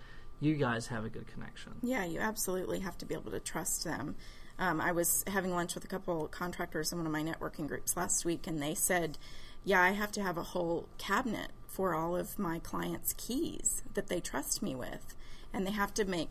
you 0.41 0.56
guys 0.56 0.88
have 0.88 1.05
a 1.05 1.09
good 1.09 1.26
connection. 1.26 1.73
Yeah 1.82 2.05
you 2.05 2.21
absolutely 2.21 2.81
have 2.81 2.99
to 2.99 3.06
be 3.06 3.15
able 3.15 3.31
to 3.31 3.41
trust 3.41 3.85
them. 3.85 4.17
Um, 4.56 4.81
i 4.81 4.93
was 4.93 5.25
having 5.26 5.50
lunch 5.50 5.75
with 5.75 5.85
a 5.85 5.88
couple 5.88 6.29
contractors 6.29 6.93
in 6.93 6.99
one 6.99 7.06
of 7.06 7.12
my 7.12 7.23
networking 7.23 7.67
groups 7.67 7.97
last 7.97 8.25
week 8.25 8.47
and 8.47 8.62
they 8.62 8.75
said 8.75 9.19
yeah, 9.65 9.81
I 9.81 9.93
have 9.93 10.12
to 10.12 10.23
have 10.23 10.37
a 10.37 10.43
whole 10.43 10.88
cabinet 10.99 11.50
for 11.67 11.94
all 11.94 12.15
of 12.15 12.38
my 12.38 12.59
clients' 12.59 13.15
keys 13.15 13.82
that 13.94 14.09
they 14.09 14.21
trust 14.21 14.62
me 14.62 14.75
with. 14.75 15.15
And 15.54 15.66
they 15.66 15.70
have 15.70 15.94
to 15.94 16.04
make 16.04 16.28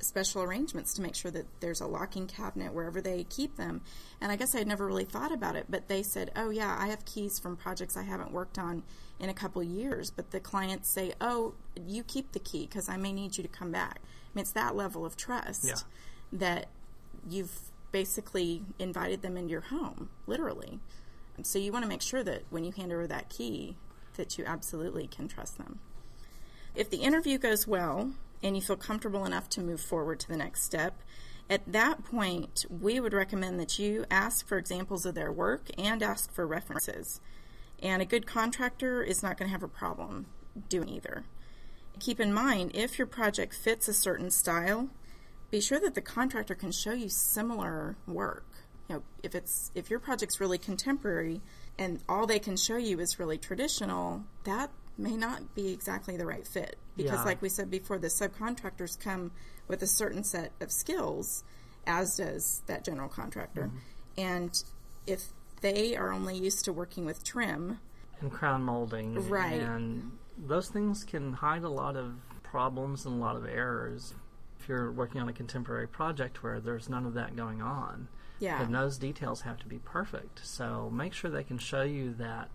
special 0.00 0.42
arrangements 0.42 0.94
to 0.94 1.02
make 1.02 1.14
sure 1.14 1.30
that 1.30 1.46
there's 1.60 1.80
a 1.80 1.86
locking 1.86 2.26
cabinet 2.26 2.72
wherever 2.72 3.00
they 3.00 3.24
keep 3.24 3.56
them. 3.56 3.82
And 4.20 4.32
I 4.32 4.36
guess 4.36 4.54
I 4.54 4.58
had 4.58 4.66
never 4.66 4.86
really 4.86 5.04
thought 5.04 5.32
about 5.32 5.56
it, 5.56 5.66
but 5.68 5.88
they 5.88 6.02
said, 6.02 6.32
oh, 6.34 6.50
yeah, 6.50 6.76
I 6.78 6.88
have 6.88 7.04
keys 7.04 7.38
from 7.38 7.56
projects 7.56 7.96
I 7.96 8.02
haven't 8.02 8.32
worked 8.32 8.58
on 8.58 8.82
in 9.20 9.28
a 9.28 9.34
couple 9.34 9.62
years. 9.62 10.10
But 10.10 10.32
the 10.32 10.40
clients 10.40 10.88
say, 10.88 11.12
oh, 11.20 11.54
you 11.86 12.02
keep 12.02 12.32
the 12.32 12.40
key 12.40 12.66
because 12.66 12.88
I 12.88 12.96
may 12.96 13.12
need 13.12 13.36
you 13.36 13.42
to 13.42 13.48
come 13.48 13.70
back. 13.70 14.00
I 14.02 14.30
mean, 14.34 14.42
it's 14.42 14.52
that 14.52 14.74
level 14.74 15.06
of 15.06 15.16
trust 15.16 15.64
yeah. 15.64 15.76
that 16.32 16.66
you've 17.28 17.56
basically 17.92 18.62
invited 18.78 19.22
them 19.22 19.36
into 19.36 19.50
your 19.50 19.60
home, 19.60 20.08
literally. 20.26 20.80
So 21.42 21.58
you 21.58 21.72
want 21.72 21.84
to 21.84 21.88
make 21.88 22.02
sure 22.02 22.24
that 22.24 22.42
when 22.50 22.64
you 22.64 22.72
hand 22.72 22.92
over 22.92 23.06
that 23.06 23.28
key, 23.28 23.76
that 24.16 24.36
you 24.36 24.44
absolutely 24.46 25.06
can 25.06 25.28
trust 25.28 25.58
them. 25.58 25.80
If 26.74 26.90
the 26.90 26.98
interview 26.98 27.38
goes 27.38 27.66
well 27.66 28.12
and 28.42 28.56
you 28.56 28.62
feel 28.62 28.76
comfortable 28.76 29.24
enough 29.24 29.48
to 29.50 29.60
move 29.60 29.80
forward 29.80 30.20
to 30.20 30.28
the 30.28 30.36
next 30.36 30.62
step, 30.62 31.00
at 31.50 31.70
that 31.70 32.04
point, 32.04 32.64
we 32.70 33.00
would 33.00 33.12
recommend 33.12 33.60
that 33.60 33.78
you 33.78 34.04
ask 34.10 34.46
for 34.46 34.58
examples 34.58 35.04
of 35.04 35.14
their 35.14 35.32
work 35.32 35.68
and 35.76 36.02
ask 36.02 36.32
for 36.32 36.46
references. 36.46 37.20
And 37.82 38.00
a 38.00 38.06
good 38.06 38.26
contractor 38.26 39.02
is 39.02 39.22
not 39.22 39.36
going 39.36 39.48
to 39.48 39.52
have 39.52 39.62
a 39.62 39.68
problem 39.68 40.26
doing 40.68 40.88
either. 40.88 41.24
Keep 41.98 42.20
in 42.20 42.32
mind, 42.32 42.70
if 42.74 42.96
your 42.98 43.06
project 43.06 43.54
fits 43.54 43.88
a 43.88 43.92
certain 43.92 44.30
style, 44.30 44.88
be 45.50 45.60
sure 45.60 45.80
that 45.80 45.94
the 45.94 46.00
contractor 46.00 46.54
can 46.54 46.72
show 46.72 46.92
you 46.92 47.08
similar 47.08 47.96
work 48.06 48.46
you 48.88 48.96
know, 48.96 49.02
if 49.22 49.34
it's 49.34 49.70
if 49.74 49.90
your 49.90 49.98
project's 49.98 50.40
really 50.40 50.58
contemporary 50.58 51.40
and 51.78 52.00
all 52.08 52.26
they 52.26 52.38
can 52.38 52.56
show 52.56 52.76
you 52.76 53.00
is 53.00 53.18
really 53.18 53.38
traditional, 53.38 54.24
that 54.44 54.70
may 54.98 55.16
not 55.16 55.54
be 55.54 55.72
exactly 55.72 56.16
the 56.16 56.26
right 56.26 56.46
fit 56.46 56.76
because 56.96 57.12
yeah. 57.20 57.24
like 57.24 57.40
we 57.40 57.48
said 57.48 57.70
before 57.70 57.98
the 57.98 58.08
subcontractors 58.08 58.98
come 58.98 59.32
with 59.68 59.82
a 59.82 59.86
certain 59.86 60.22
set 60.22 60.52
of 60.60 60.70
skills 60.70 61.44
as 61.86 62.16
does 62.16 62.62
that 62.66 62.84
general 62.84 63.08
contractor 63.08 63.62
mm-hmm. 63.62 63.76
and 64.18 64.64
if 65.06 65.28
they 65.60 65.96
are 65.96 66.12
only 66.12 66.36
used 66.36 66.64
to 66.64 66.72
working 66.72 67.04
with 67.04 67.24
trim 67.24 67.78
and 68.20 68.30
crown 68.30 68.62
molding 68.62 69.14
right 69.28 69.60
and 69.60 70.12
those 70.38 70.68
things 70.68 71.04
can 71.04 71.32
hide 71.32 71.62
a 71.62 71.68
lot 71.68 71.96
of 71.96 72.14
problems 72.42 73.06
and 73.06 73.14
a 73.14 73.18
lot 73.18 73.36
of 73.36 73.46
errors 73.46 74.14
if 74.60 74.68
you're 74.68 74.92
working 74.92 75.20
on 75.20 75.28
a 75.28 75.32
contemporary 75.32 75.88
project 75.88 76.42
where 76.42 76.60
there's 76.60 76.88
none 76.88 77.06
of 77.06 77.14
that 77.14 77.34
going 77.34 77.62
on 77.62 78.08
yeah. 78.42 78.60
And 78.60 78.74
those 78.74 78.98
details 78.98 79.42
have 79.42 79.58
to 79.58 79.66
be 79.66 79.78
perfect. 79.78 80.44
So 80.44 80.90
make 80.92 81.12
sure 81.12 81.30
they 81.30 81.44
can 81.44 81.58
show 81.58 81.82
you 81.82 82.12
that 82.14 82.50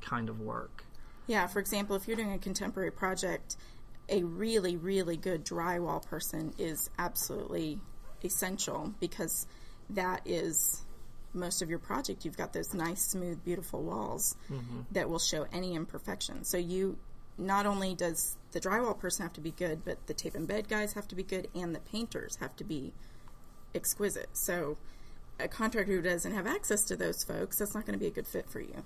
kind 0.00 0.28
of 0.28 0.38
work. 0.38 0.84
Yeah, 1.32 1.46
for 1.46 1.60
example, 1.60 1.96
if 1.96 2.06
you're 2.06 2.18
doing 2.18 2.34
a 2.34 2.38
contemporary 2.38 2.90
project, 2.90 3.56
a 4.06 4.22
really, 4.22 4.76
really 4.76 5.16
good 5.16 5.46
drywall 5.46 6.04
person 6.04 6.52
is 6.58 6.90
absolutely 6.98 7.80
essential 8.22 8.92
because 9.00 9.46
that 9.88 10.20
is 10.26 10.84
most 11.32 11.62
of 11.62 11.70
your 11.70 11.78
project. 11.78 12.26
You've 12.26 12.36
got 12.36 12.52
those 12.52 12.74
nice, 12.74 13.00
smooth, 13.00 13.42
beautiful 13.42 13.82
walls 13.82 14.36
mm-hmm. 14.50 14.80
that 14.90 15.08
will 15.08 15.18
show 15.18 15.46
any 15.54 15.74
imperfection. 15.74 16.44
So 16.44 16.58
you 16.58 16.98
not 17.38 17.64
only 17.64 17.94
does 17.94 18.36
the 18.50 18.60
drywall 18.60 18.98
person 18.98 19.22
have 19.22 19.32
to 19.32 19.40
be 19.40 19.52
good, 19.52 19.86
but 19.86 20.06
the 20.08 20.12
tape 20.12 20.34
and 20.34 20.46
bed 20.46 20.68
guys 20.68 20.92
have 20.92 21.08
to 21.08 21.14
be 21.14 21.22
good, 21.22 21.48
and 21.54 21.74
the 21.74 21.80
painters 21.80 22.36
have 22.40 22.54
to 22.56 22.64
be 22.64 22.92
exquisite. 23.74 24.28
So 24.34 24.76
a 25.40 25.48
contractor 25.48 25.94
who 25.94 26.02
doesn't 26.02 26.34
have 26.34 26.46
access 26.46 26.84
to 26.84 26.96
those 26.96 27.24
folks, 27.24 27.56
that's 27.56 27.74
not 27.74 27.86
going 27.86 27.98
to 27.98 27.98
be 27.98 28.08
a 28.08 28.10
good 28.10 28.26
fit 28.26 28.50
for 28.50 28.60
you. 28.60 28.84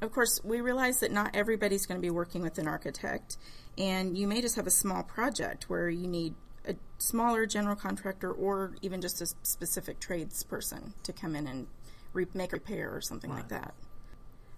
Of 0.00 0.12
course, 0.12 0.40
we 0.42 0.60
realize 0.60 1.00
that 1.00 1.12
not 1.12 1.34
everybody's 1.34 1.86
going 1.86 2.00
to 2.00 2.02
be 2.02 2.10
working 2.10 2.42
with 2.42 2.58
an 2.58 2.66
architect, 2.66 3.36
and 3.76 4.16
you 4.16 4.26
may 4.26 4.40
just 4.40 4.56
have 4.56 4.66
a 4.66 4.70
small 4.70 5.02
project 5.02 5.68
where 5.68 5.90
you 5.90 6.06
need 6.06 6.34
a 6.66 6.74
smaller 6.98 7.46
general 7.46 7.76
contractor 7.76 8.30
or 8.30 8.74
even 8.82 9.00
just 9.00 9.20
a 9.20 9.26
specific 9.42 10.00
tradesperson 10.00 10.92
to 11.02 11.12
come 11.12 11.34
in 11.34 11.46
and 11.46 11.66
re- 12.12 12.26
make 12.34 12.52
a 12.52 12.56
repair 12.56 12.94
or 12.94 13.00
something 13.00 13.30
right. 13.30 13.38
like 13.38 13.48
that. 13.48 13.74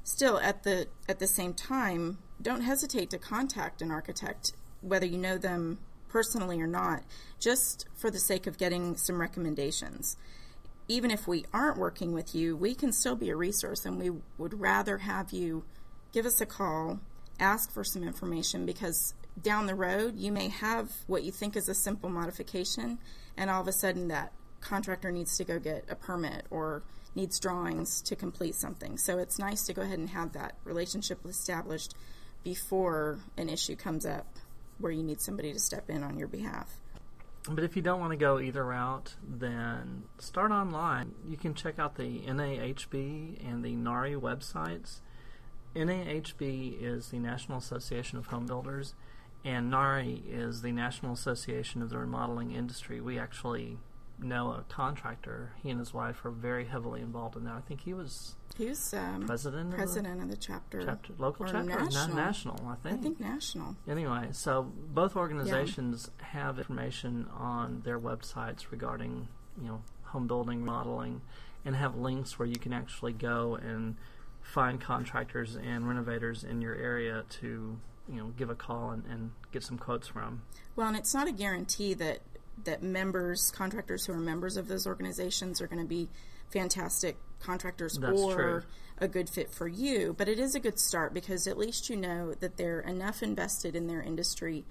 Still, 0.04 0.38
at 0.38 0.64
the 0.64 0.88
at 1.08 1.20
the 1.20 1.28
same 1.28 1.54
time, 1.54 2.18
don't 2.40 2.62
hesitate 2.62 3.10
to 3.10 3.18
contact 3.18 3.82
an 3.82 3.90
architect, 3.90 4.52
whether 4.80 5.06
you 5.06 5.18
know 5.18 5.38
them 5.38 5.78
personally 6.08 6.60
or 6.60 6.66
not, 6.66 7.04
just 7.40 7.86
for 7.94 8.10
the 8.10 8.18
sake 8.18 8.46
of 8.46 8.58
getting 8.58 8.96
some 8.96 9.20
recommendations. 9.20 10.16
Even 10.88 11.10
if 11.10 11.26
we 11.28 11.44
aren't 11.52 11.78
working 11.78 12.12
with 12.12 12.34
you, 12.34 12.56
we 12.56 12.74
can 12.74 12.92
still 12.92 13.16
be 13.16 13.30
a 13.30 13.36
resource, 13.36 13.84
and 13.84 13.98
we 13.98 14.10
would 14.38 14.60
rather 14.60 14.98
have 14.98 15.32
you 15.32 15.64
give 16.12 16.26
us 16.26 16.40
a 16.40 16.46
call, 16.46 17.00
ask 17.38 17.72
for 17.72 17.84
some 17.84 18.02
information 18.02 18.66
because 18.66 19.14
down 19.40 19.66
the 19.66 19.74
road 19.74 20.18
you 20.18 20.30
may 20.30 20.48
have 20.48 20.90
what 21.06 21.22
you 21.22 21.32
think 21.32 21.56
is 21.56 21.68
a 21.68 21.74
simple 21.74 22.10
modification, 22.10 22.98
and 23.36 23.48
all 23.48 23.62
of 23.62 23.68
a 23.68 23.72
sudden 23.72 24.08
that 24.08 24.32
contractor 24.60 25.10
needs 25.10 25.36
to 25.36 25.44
go 25.44 25.58
get 25.58 25.84
a 25.88 25.94
permit 25.94 26.46
or 26.50 26.82
needs 27.14 27.38
drawings 27.38 28.00
to 28.02 28.16
complete 28.16 28.54
something. 28.54 28.96
So 28.98 29.18
it's 29.18 29.38
nice 29.38 29.66
to 29.66 29.74
go 29.74 29.82
ahead 29.82 29.98
and 29.98 30.10
have 30.10 30.32
that 30.32 30.56
relationship 30.64 31.18
established 31.26 31.94
before 32.44 33.18
an 33.36 33.48
issue 33.48 33.76
comes 33.76 34.06
up 34.06 34.26
where 34.78 34.92
you 34.92 35.02
need 35.02 35.20
somebody 35.20 35.52
to 35.52 35.58
step 35.58 35.88
in 35.90 36.02
on 36.02 36.18
your 36.18 36.28
behalf. 36.28 36.78
But 37.48 37.64
if 37.64 37.74
you 37.74 37.82
don't 37.82 37.98
want 37.98 38.12
to 38.12 38.16
go 38.16 38.38
either 38.38 38.64
route, 38.64 39.16
then 39.22 40.04
start 40.18 40.52
online. 40.52 41.14
You 41.28 41.36
can 41.36 41.54
check 41.54 41.78
out 41.78 41.96
the 41.96 42.20
NAHB 42.20 43.44
and 43.44 43.64
the 43.64 43.74
NARI 43.74 44.14
websites. 44.14 45.00
NAHB 45.74 46.80
is 46.80 47.08
the 47.08 47.18
National 47.18 47.58
Association 47.58 48.18
of 48.18 48.26
Home 48.26 48.46
Builders, 48.46 48.94
and 49.44 49.70
NARI 49.70 50.22
is 50.28 50.62
the 50.62 50.70
National 50.70 51.12
Association 51.12 51.82
of 51.82 51.90
the 51.90 51.98
Remodeling 51.98 52.52
Industry. 52.52 53.00
We 53.00 53.18
actually 53.18 53.78
know 54.22 54.52
a 54.52 54.64
contractor. 54.68 55.52
He 55.62 55.70
and 55.70 55.78
his 55.78 55.92
wife 55.94 56.24
are 56.24 56.30
very 56.30 56.64
heavily 56.66 57.00
involved 57.00 57.36
in 57.36 57.44
that. 57.44 57.54
I 57.54 57.60
think 57.60 57.80
he 57.82 57.94
was 57.94 58.34
He 58.56 58.66
was 58.66 58.92
um, 58.94 59.24
president, 59.26 59.74
president 59.74 60.18
of 60.18 60.24
of 60.24 60.30
the 60.30 60.36
chapter. 60.36 60.84
chapter, 60.84 61.12
local 61.18 61.46
chapter, 61.46 61.58
or 61.60 61.64
na- 61.64 61.84
national. 61.84 62.16
national. 62.16 62.66
I 62.66 62.72
I 62.72 62.76
think. 62.76 63.02
think 63.02 63.20
national. 63.20 63.76
Anyway, 63.88 64.28
so 64.32 64.62
both 64.92 65.16
organizations 65.16 66.10
have 66.18 66.58
information 66.58 67.26
on 67.36 67.82
their 67.84 67.98
websites 68.00 68.70
regarding 68.70 69.28
you 69.60 69.68
know 69.68 69.82
home 70.04 70.26
building, 70.26 70.60
remodeling, 70.60 71.20
and 71.64 71.74
have 71.76 71.96
links 71.96 72.38
where 72.38 72.46
you 72.46 72.56
can 72.56 72.72
actually 72.72 73.12
go 73.12 73.54
and 73.56 73.96
find 74.42 74.80
contractors 74.80 75.56
and 75.56 75.88
renovators 75.88 76.42
in 76.44 76.60
your 76.60 76.74
area 76.74 77.24
to 77.30 77.78
you 78.08 78.16
know 78.16 78.26
give 78.36 78.50
a 78.50 78.54
call 78.54 78.90
and, 78.90 79.04
and 79.06 79.30
get 79.52 79.62
some 79.62 79.78
quotes 79.78 80.08
from. 80.08 80.42
Well, 80.76 80.88
and 80.88 80.96
it's 80.96 81.14
not 81.14 81.28
a 81.28 81.32
guarantee 81.32 81.94
that 81.94 82.20
that 82.64 82.82
members, 82.82 83.50
contractors 83.54 84.06
who 84.06 84.12
are 84.12 84.18
members 84.18 84.56
of 84.56 84.68
those 84.68 84.86
organizations, 84.86 85.60
are 85.60 85.66
going 85.66 85.82
to 85.82 85.88
be 85.88 86.08
fantastic 86.52 87.16
contractors 87.40 87.98
That's 88.00 88.20
or 88.20 88.34
true. 88.34 88.62
a 88.98 89.08
good 89.08 89.28
fit 89.28 89.50
for 89.50 89.66
you. 89.66 90.14
But 90.16 90.28
it 90.28 90.38
is 90.38 90.54
a 90.54 90.60
good 90.60 90.78
start 90.78 91.14
because 91.14 91.46
at 91.46 91.58
least 91.58 91.90
you 91.90 91.96
know 91.96 92.34
that 92.34 92.56
they're 92.56 92.80
enough 92.80 93.22
invested 93.22 93.74
in 93.74 93.86
their 93.86 94.02
industry 94.02 94.64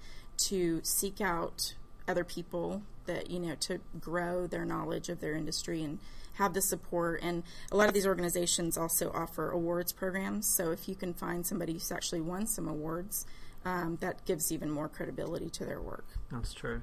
to 0.48 0.80
seek 0.82 1.20
out 1.20 1.74
other 2.08 2.24
people 2.24 2.82
that 3.06 3.30
you 3.30 3.38
know 3.38 3.54
to 3.56 3.80
grow 4.00 4.46
their 4.46 4.64
knowledge 4.64 5.08
of 5.08 5.20
their 5.20 5.34
industry 5.34 5.82
and 5.82 5.98
have 6.34 6.54
the 6.54 6.62
support 6.62 7.20
and 7.22 7.42
a 7.70 7.76
lot 7.76 7.88
of 7.88 7.94
these 7.94 8.06
organizations 8.06 8.78
also 8.78 9.10
offer 9.12 9.50
awards 9.50 9.92
programs 9.92 10.48
so 10.56 10.70
if 10.70 10.88
you 10.88 10.94
can 10.94 11.12
find 11.12 11.46
somebody 11.46 11.72
who's 11.74 11.92
actually 11.92 12.20
won 12.20 12.46
some 12.46 12.68
awards 12.68 13.26
um, 13.64 13.96
that 14.00 14.24
gives 14.24 14.50
even 14.50 14.70
more 14.70 14.88
credibility 14.88 15.50
to 15.50 15.64
their 15.64 15.80
work 15.80 16.06
That's 16.30 16.52
true. 16.54 16.82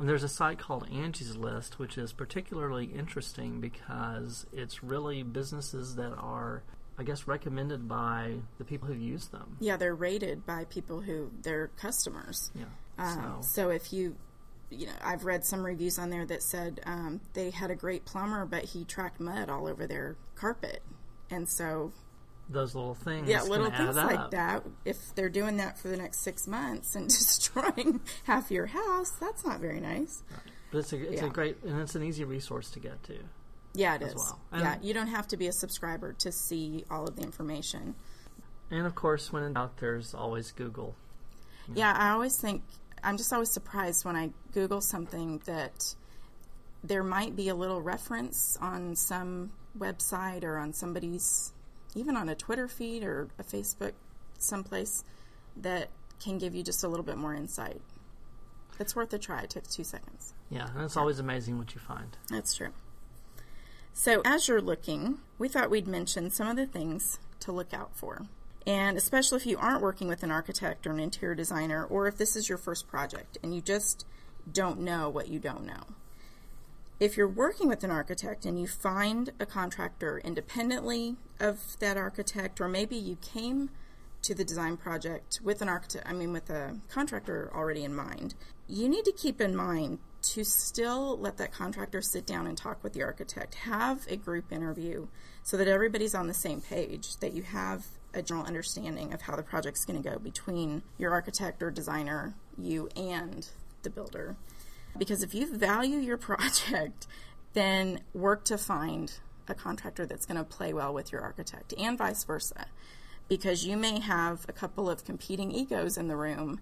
And 0.00 0.08
there's 0.08 0.22
a 0.22 0.28
site 0.28 0.58
called 0.58 0.88
Angie's 0.90 1.36
List, 1.36 1.78
which 1.78 1.98
is 1.98 2.14
particularly 2.14 2.86
interesting 2.86 3.60
because 3.60 4.46
it's 4.50 4.82
really 4.82 5.22
businesses 5.22 5.96
that 5.96 6.14
are, 6.16 6.62
I 6.98 7.02
guess, 7.02 7.28
recommended 7.28 7.86
by 7.86 8.36
the 8.56 8.64
people 8.64 8.88
who 8.88 8.94
use 8.94 9.26
them. 9.26 9.58
Yeah, 9.60 9.76
they're 9.76 9.94
rated 9.94 10.46
by 10.46 10.64
people 10.64 11.02
who 11.02 11.30
they're 11.42 11.68
customers. 11.76 12.50
Yeah. 12.54 12.64
Um, 12.96 13.42
so 13.42 13.48
so 13.66 13.70
if 13.70 13.92
you, 13.92 14.16
you 14.70 14.86
know, 14.86 14.92
I've 15.04 15.26
read 15.26 15.44
some 15.44 15.62
reviews 15.62 15.98
on 15.98 16.08
there 16.08 16.24
that 16.24 16.42
said 16.42 16.80
um, 16.86 17.20
they 17.34 17.50
had 17.50 17.70
a 17.70 17.76
great 17.76 18.06
plumber, 18.06 18.46
but 18.46 18.64
he 18.64 18.86
tracked 18.86 19.20
mud 19.20 19.50
all 19.50 19.68
over 19.68 19.86
their 19.86 20.16
carpet, 20.34 20.82
and 21.30 21.46
so 21.46 21.92
those 22.50 22.74
little 22.74 22.94
things, 22.94 23.28
yeah, 23.28 23.40
can 23.40 23.48
little 23.50 23.70
things 23.70 23.96
like 23.96 24.18
up. 24.18 24.30
that. 24.32 24.64
If 24.84 25.14
they're 25.14 25.28
doing 25.28 25.56
that 25.58 25.78
for 25.78 25.88
the 25.88 25.96
next 25.96 26.20
six 26.20 26.46
months 26.46 26.94
and 26.94 27.08
destroying 27.08 28.00
half 28.24 28.50
your 28.50 28.66
house, 28.66 29.10
that's 29.20 29.44
not 29.44 29.60
very 29.60 29.80
nice. 29.80 30.22
But 30.72 30.78
it's 30.78 30.92
a 30.92 30.96
it's 31.12 31.22
Yeah. 31.22 31.28
a 31.28 31.30
great 31.30 31.62
and 31.62 31.80
it's 31.80 31.94
an 31.94 32.02
easy 32.02 32.24
resource 32.24 32.70
to 32.70 32.80
get 32.80 33.02
to. 33.04 33.18
Yeah, 33.74 33.94
it 33.94 34.02
As 34.02 34.10
is. 34.10 34.16
well. 34.16 34.40
Yeah, 34.52 34.76
you 34.82 34.92
don't 34.92 35.06
have 35.08 35.28
to 35.28 35.36
be 35.36 35.46
a 35.46 35.52
subscriber 35.52 36.12
to 36.14 36.32
see 36.32 36.84
all 36.90 37.06
of 37.06 37.14
the 37.16 37.22
information. 37.22 37.94
And 38.70 38.84
of 38.86 38.94
course, 38.94 39.32
when 39.32 39.42
in 39.44 39.52
doubt, 39.54 39.78
there's 39.78 40.12
always 40.14 40.50
Google. 40.52 40.96
Yeah, 41.72 41.92
I 41.96 42.10
always 42.10 42.36
think 42.36 42.62
I'm 43.04 43.16
just 43.16 43.32
always 43.32 43.50
surprised 43.50 44.04
when 44.04 44.16
I 44.16 44.30
Google 44.52 44.80
something 44.80 45.40
that 45.44 45.94
there 46.82 47.04
might 47.04 47.36
be 47.36 47.48
a 47.48 47.54
little 47.54 47.80
reference 47.80 48.56
on 48.60 48.96
some 48.96 49.52
website 49.78 50.42
or 50.44 50.58
on 50.58 50.72
somebody's, 50.72 51.52
even 51.94 52.16
on 52.16 52.28
a 52.28 52.34
Twitter 52.34 52.68
feed 52.68 53.02
or 53.04 53.28
a 53.38 53.44
Facebook 53.44 53.92
someplace 54.38 55.04
that 55.56 55.88
can 56.20 56.38
give 56.38 56.54
you 56.54 56.62
just 56.62 56.84
a 56.84 56.88
little 56.88 57.04
bit 57.04 57.16
more 57.16 57.34
insight. 57.34 57.80
It's 58.78 58.96
worth 58.96 59.12
a 59.12 59.18
try. 59.18 59.42
It 59.42 59.50
takes 59.50 59.74
two 59.74 59.84
seconds. 59.84 60.32
Yeah, 60.48 60.68
and 60.74 60.84
it's 60.84 60.96
always 60.96 61.18
amazing 61.18 61.58
what 61.58 61.74
you 61.74 61.80
find. 61.80 62.16
That's 62.30 62.54
true. 62.54 62.70
So, 63.92 64.22
as 64.24 64.48
you're 64.48 64.62
looking, 64.62 65.18
we 65.38 65.48
thought 65.48 65.70
we'd 65.70 65.88
mention 65.88 66.30
some 66.30 66.48
of 66.48 66.56
the 66.56 66.66
things 66.66 67.18
to 67.40 67.52
look 67.52 67.74
out 67.74 67.94
for. 67.94 68.26
And 68.66 68.96
especially 68.96 69.38
if 69.38 69.46
you 69.46 69.58
aren't 69.58 69.82
working 69.82 70.08
with 70.08 70.22
an 70.22 70.30
architect 70.30 70.86
or 70.86 70.92
an 70.92 71.00
interior 71.00 71.34
designer, 71.34 71.84
or 71.84 72.06
if 72.06 72.16
this 72.16 72.36
is 72.36 72.48
your 72.48 72.58
first 72.58 72.88
project 72.88 73.38
and 73.42 73.54
you 73.54 73.60
just 73.60 74.06
don't 74.50 74.80
know 74.80 75.08
what 75.08 75.28
you 75.28 75.38
don't 75.38 75.64
know. 75.64 75.82
If 77.00 77.16
you're 77.16 77.26
working 77.26 77.66
with 77.66 77.82
an 77.82 77.90
architect 77.90 78.44
and 78.44 78.60
you 78.60 78.66
find 78.66 79.32
a 79.40 79.46
contractor 79.46 80.20
independently 80.22 81.16
of 81.40 81.78
that 81.78 81.96
architect, 81.96 82.60
or 82.60 82.68
maybe 82.68 82.94
you 82.94 83.16
came 83.22 83.70
to 84.20 84.34
the 84.34 84.44
design 84.44 84.76
project 84.76 85.40
with 85.42 85.62
an 85.62 85.70
architect, 85.70 86.06
I 86.06 86.12
mean, 86.12 86.30
with 86.34 86.50
a 86.50 86.76
contractor 86.90 87.50
already 87.54 87.84
in 87.84 87.94
mind, 87.94 88.34
you 88.68 88.86
need 88.86 89.06
to 89.06 89.12
keep 89.12 89.40
in 89.40 89.56
mind 89.56 89.98
to 90.34 90.44
still 90.44 91.16
let 91.18 91.38
that 91.38 91.52
contractor 91.52 92.02
sit 92.02 92.26
down 92.26 92.46
and 92.46 92.58
talk 92.58 92.84
with 92.84 92.92
the 92.92 93.02
architect. 93.02 93.54
Have 93.54 94.06
a 94.06 94.16
group 94.16 94.52
interview 94.52 95.06
so 95.42 95.56
that 95.56 95.68
everybody's 95.68 96.14
on 96.14 96.26
the 96.26 96.34
same 96.34 96.60
page, 96.60 97.16
that 97.16 97.32
you 97.32 97.44
have 97.44 97.86
a 98.12 98.20
general 98.20 98.44
understanding 98.44 99.14
of 99.14 99.22
how 99.22 99.36
the 99.36 99.42
project's 99.42 99.86
going 99.86 100.02
to 100.02 100.06
go 100.06 100.18
between 100.18 100.82
your 100.98 101.12
architect 101.12 101.62
or 101.62 101.70
designer, 101.70 102.34
you, 102.58 102.90
and 102.94 103.48
the 103.84 103.88
builder. 103.88 104.36
Because 104.98 105.22
if 105.22 105.34
you 105.34 105.54
value 105.56 105.98
your 105.98 106.16
project, 106.16 107.06
then 107.52 108.00
work 108.14 108.44
to 108.44 108.58
find 108.58 109.12
a 109.48 109.54
contractor 109.54 110.06
that's 110.06 110.26
going 110.26 110.36
to 110.36 110.44
play 110.44 110.72
well 110.72 110.94
with 110.94 111.10
your 111.10 111.20
architect 111.20 111.74
and 111.76 111.98
vice 111.98 112.24
versa. 112.24 112.66
Because 113.28 113.66
you 113.66 113.76
may 113.76 114.00
have 114.00 114.44
a 114.48 114.52
couple 114.52 114.88
of 114.88 115.04
competing 115.04 115.50
egos 115.52 115.96
in 115.96 116.08
the 116.08 116.16
room 116.16 116.60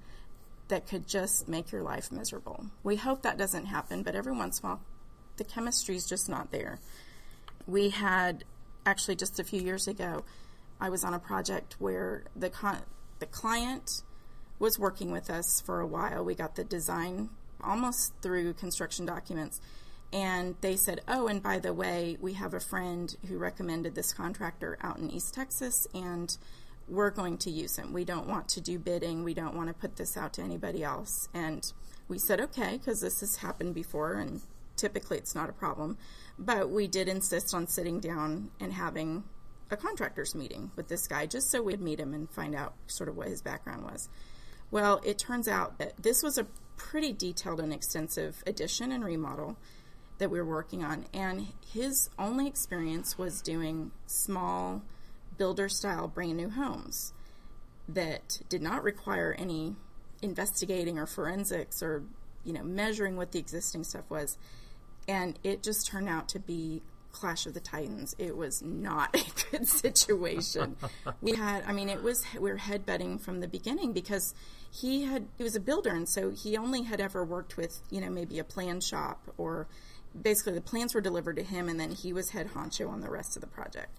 that 0.69 0.87
could 0.87 1.07
just 1.07 1.49
make 1.49 1.73
your 1.73 1.83
life 1.83 2.13
miserable. 2.13 2.67
We 2.83 2.97
hope 2.97 3.23
that 3.23 3.39
doesn't 3.39 3.67
happen, 3.67 4.03
but 4.03 4.15
every 4.15 4.33
once 4.33 4.61
in 4.61 4.67
a 4.67 4.69
while, 4.71 4.81
the 5.37 5.45
chemistry 5.45 5.97
is 5.97 6.07
just 6.07 6.29
not 6.29 6.51
there. 6.51 6.79
We 7.67 7.91
had 7.91 8.45
actually 8.85 9.17
just 9.17 9.41
a 9.41 9.45
few 9.45 9.61
years 9.61 9.89
ago, 9.89 10.25
I 10.81 10.91
was 10.91 11.05
on 11.05 11.15
a 11.15 11.19
project 11.19 11.77
where 11.79 12.25
the 12.37 12.51
con- 12.51 12.83
the 13.19 13.27
client 13.27 14.03
was 14.59 14.79
working 14.79 15.11
with 15.11 15.31
us 15.31 15.61
for 15.61 15.81
a 15.81 15.87
while. 15.87 16.25
We 16.25 16.35
got 16.35 16.57
the 16.57 16.65
design 16.65 17.31
almost 17.63 18.13
through 18.23 18.55
construction 18.55 19.07
documents. 19.07 19.61
And 20.13 20.55
they 20.61 20.77
said, 20.77 21.03
Oh, 21.07 21.27
and 21.27 21.43
by 21.43 21.59
the 21.59 21.75
way, 21.75 22.17
we 22.21 22.35
have 22.35 22.55
a 22.55 22.61
friend 22.61 23.15
who 23.29 23.37
recommended 23.37 23.95
this 23.95 24.13
contractor 24.13 24.79
out 24.81 24.99
in 24.99 25.11
East 25.11 25.35
Texas, 25.35 25.87
and 25.95 26.37
we're 26.89 27.11
going 27.11 27.37
to 27.39 27.51
use 27.51 27.77
him. 27.77 27.93
We 27.93 28.05
don't 28.05 28.27
want 28.27 28.49
to 28.51 28.61
do 28.61 28.79
bidding. 28.79 29.23
We 29.23 29.35
don't 29.35 29.55
want 29.55 29.69
to 29.69 29.75
put 29.75 29.97
this 29.97 30.17
out 30.17 30.33
to 30.35 30.43
anybody 30.43 30.83
else. 30.83 31.29
And 31.35 31.71
we 32.09 32.19
said, 32.19 32.41
Okay, 32.41 32.79
because 32.79 33.01
this 33.01 33.21
has 33.21 33.37
happened 33.37 33.75
before, 33.75 34.15
and 34.15 34.41
typically 34.77 35.19
it's 35.19 35.35
not 35.35 35.51
a 35.51 35.53
problem. 35.53 35.99
But 36.39 36.71
we 36.71 36.87
did 36.87 37.09
insist 37.09 37.55
on 37.55 37.67
sitting 37.67 38.01
down 38.01 38.51
and 38.61 38.73
having 38.73 39.25
a 39.71 39.77
contractors 39.77 40.35
meeting 40.35 40.71
with 40.77 40.89
this 40.89 41.07
guy 41.07 41.27
just 41.27 41.51
so 41.51 41.63
we'd 41.63 41.81
meet 41.81 42.01
him 42.01 42.15
and 42.15 42.31
find 42.31 42.55
out 42.55 42.73
sort 42.87 43.09
of 43.09 43.17
what 43.17 43.29
his 43.29 43.43
background 43.43 43.85
was. 43.85 44.09
Well, 44.71 45.01
it 45.05 45.19
turns 45.19 45.49
out 45.49 45.79
that 45.79 46.03
this 46.03 46.23
was 46.23 46.39
a 46.39 46.47
pretty 46.79 47.13
detailed 47.13 47.61
and 47.61 47.73
extensive 47.73 48.43
addition 48.47 48.91
and 48.91 49.05
remodel 49.05 49.59
that 50.17 50.31
we 50.31 50.39
were 50.39 50.47
working 50.47 50.83
on, 50.83 51.05
and 51.13 51.49
his 51.73 52.09
only 52.19 52.47
experience 52.47 53.19
was 53.19 53.43
doing 53.43 53.91
small 54.07 54.83
builder 55.37 55.69
style 55.69 56.09
brand 56.09 56.37
new 56.37 56.51
homes 56.51 57.13
that 57.89 58.41
did 58.49 58.63
not 58.63 58.83
require 58.83 59.37
any 59.39 59.77
investigating 60.23 60.99
or 60.99 61.07
forensics 61.07 61.83
or 61.83 62.03
you 62.45 62.53
know 62.53 62.63
measuring 62.63 63.17
what 63.17 63.31
the 63.31 63.39
existing 63.39 63.85
stuff 63.85 64.03
was 64.11 64.37
and 65.07 65.39
it 65.45 65.63
just 65.63 65.87
turned 65.87 66.09
out 66.09 66.29
to 66.29 66.41
be 66.41 66.83
Clash 67.13 67.47
of 67.47 67.55
the 67.55 67.61
Titans. 67.61 68.15
It 68.19 68.37
was 68.37 68.63
not 68.63 69.15
a 69.17 69.51
good 69.51 69.67
situation. 69.67 70.77
we 71.21 71.35
had, 71.35 71.65
I 71.67 71.73
mean, 71.73 71.89
it 71.89 72.03
was 72.03 72.25
we 72.35 72.51
were 72.51 72.59
headbutting 72.59 73.21
from 73.21 73.41
the 73.41 73.49
beginning 73.49 73.93
because 73.93 74.35
he 74.71 75.03
had 75.03 75.27
he 75.37 75.43
was 75.43 75.57
a 75.57 75.61
builder, 75.61 75.91
and 75.91 76.09
so 76.09 76.31
he 76.31 76.57
only 76.57 76.83
had 76.83 77.01
ever 77.01 77.25
worked 77.25 77.57
with 77.57 77.81
you 77.91 78.01
know 78.01 78.11
maybe 78.11 78.39
a 78.39 78.45
plan 78.45 78.81
shop 78.81 79.33
or 79.37 79.67
basically 80.21 80.55
the 80.55 80.61
plans 80.61 80.95
were 80.95 81.01
delivered 81.01 81.37
to 81.37 81.43
him, 81.43 81.69
and 81.69 81.79
then 81.79 81.91
he 81.91 82.13
was 82.13 82.31
head 82.31 82.51
honcho 82.55 82.89
on 82.89 83.01
the 83.01 83.11
rest 83.11 83.37
of 83.37 83.41
the 83.41 83.49
project. 83.49 83.97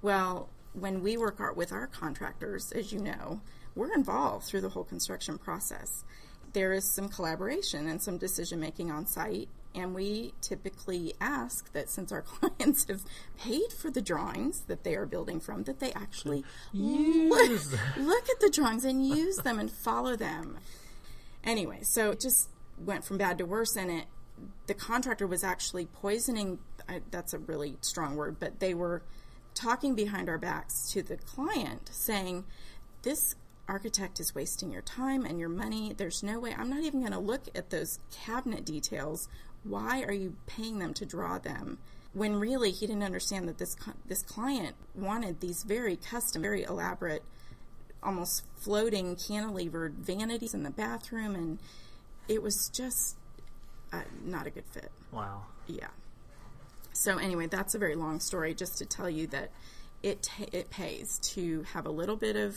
Well, 0.00 0.48
when 0.72 1.02
we 1.02 1.16
work 1.16 1.40
our, 1.40 1.52
with 1.52 1.72
our 1.72 1.86
contractors, 1.86 2.72
as 2.72 2.92
you 2.92 3.00
know, 3.00 3.40
we're 3.74 3.94
involved 3.94 4.46
through 4.46 4.62
the 4.62 4.70
whole 4.70 4.84
construction 4.84 5.38
process. 5.38 6.04
There 6.52 6.72
is 6.72 6.94
some 6.94 7.08
collaboration 7.08 7.88
and 7.88 8.02
some 8.02 8.18
decision 8.18 8.60
making 8.60 8.90
on 8.90 9.06
site, 9.06 9.48
and 9.74 9.94
we 9.94 10.34
typically 10.40 11.14
ask 11.20 11.72
that 11.72 11.88
since 11.88 12.12
our 12.12 12.22
clients 12.22 12.86
have 12.88 13.02
paid 13.38 13.72
for 13.72 13.90
the 13.90 14.02
drawings 14.02 14.60
that 14.66 14.84
they 14.84 14.94
are 14.94 15.06
building 15.06 15.40
from, 15.40 15.64
that 15.64 15.80
they 15.80 15.92
actually 15.92 16.44
look, 16.72 17.50
look 17.96 18.28
at 18.28 18.40
the 18.40 18.50
drawings 18.52 18.84
and 18.84 19.06
use 19.06 19.36
them 19.38 19.58
and 19.58 19.70
follow 19.70 20.16
them. 20.16 20.58
Anyway, 21.44 21.80
so 21.82 22.10
it 22.10 22.20
just 22.20 22.48
went 22.78 23.04
from 23.04 23.18
bad 23.18 23.38
to 23.38 23.46
worse, 23.46 23.76
and 23.76 23.90
it 23.90 24.04
the 24.66 24.74
contractor 24.74 25.26
was 25.26 25.44
actually 25.44 25.86
poisoning. 25.86 26.58
I, 26.88 27.00
that's 27.10 27.32
a 27.32 27.38
really 27.38 27.76
strong 27.80 28.16
word, 28.16 28.36
but 28.40 28.60
they 28.60 28.74
were 28.74 29.02
talking 29.54 29.94
behind 29.94 30.28
our 30.28 30.38
backs 30.38 30.90
to 30.92 31.02
the 31.02 31.16
client, 31.16 31.90
saying, 31.92 32.44
"This 33.02 33.34
architect 33.68 34.20
is 34.20 34.34
wasting 34.34 34.70
your 34.70 34.82
time 34.82 35.24
and 35.24 35.38
your 35.38 35.48
money. 35.48 35.94
There's 35.96 36.22
no 36.22 36.38
way. 36.38 36.54
I'm 36.56 36.68
not 36.68 36.82
even 36.82 37.00
going 37.00 37.12
to 37.12 37.18
look 37.18 37.42
at 37.54 37.70
those 37.70 37.98
cabinet 38.10 38.64
details. 38.64 39.28
Why 39.64 40.02
are 40.02 40.12
you 40.12 40.36
paying 40.46 40.78
them 40.78 40.94
to 40.94 41.06
draw 41.06 41.38
them?" 41.38 41.78
When 42.14 42.36
really 42.36 42.72
he 42.72 42.86
didn't 42.86 43.04
understand 43.04 43.48
that 43.48 43.58
this 43.58 43.76
this 44.06 44.22
client 44.22 44.76
wanted 44.94 45.40
these 45.40 45.62
very 45.62 45.96
custom, 45.96 46.42
very 46.42 46.62
elaborate, 46.62 47.22
almost 48.02 48.44
floating 48.56 49.16
cantilevered 49.16 49.94
vanities 49.94 50.54
in 50.54 50.62
the 50.62 50.70
bathroom, 50.70 51.34
and 51.34 51.58
it 52.28 52.42
was 52.42 52.70
just 52.74 53.16
uh, 53.92 54.02
not 54.24 54.46
a 54.46 54.50
good 54.50 54.66
fit. 54.66 54.90
Wow. 55.10 55.44
Yeah. 55.66 55.88
So 56.92 57.16
anyway, 57.16 57.46
that's 57.46 57.74
a 57.74 57.78
very 57.78 57.94
long 57.94 58.20
story 58.20 58.54
just 58.54 58.78
to 58.78 58.86
tell 58.86 59.08
you 59.08 59.26
that 59.28 59.50
it 60.02 60.22
ta 60.22 60.44
it 60.52 60.70
pays 60.70 61.18
to 61.34 61.62
have 61.72 61.86
a 61.86 61.90
little 61.90 62.16
bit 62.16 62.36
of 62.36 62.56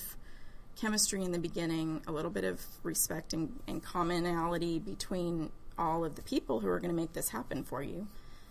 chemistry 0.76 1.24
in 1.24 1.32
the 1.32 1.40
beginning, 1.40 2.02
a 2.08 2.12
little 2.12 2.32
bit 2.32 2.44
of 2.44 2.62
respect 2.84 3.34
and, 3.34 3.60
and 3.68 3.82
commonality 3.82 4.80
between 4.80 5.52
all 5.78 6.04
of 6.06 6.16
the 6.16 6.22
people 6.22 6.60
who 6.60 6.68
are 6.68 6.80
going 6.80 6.90
to 6.90 6.96
make 6.96 7.14
this 7.14 7.30
happen 7.30 7.64
for 7.64 7.82
you, 7.82 8.08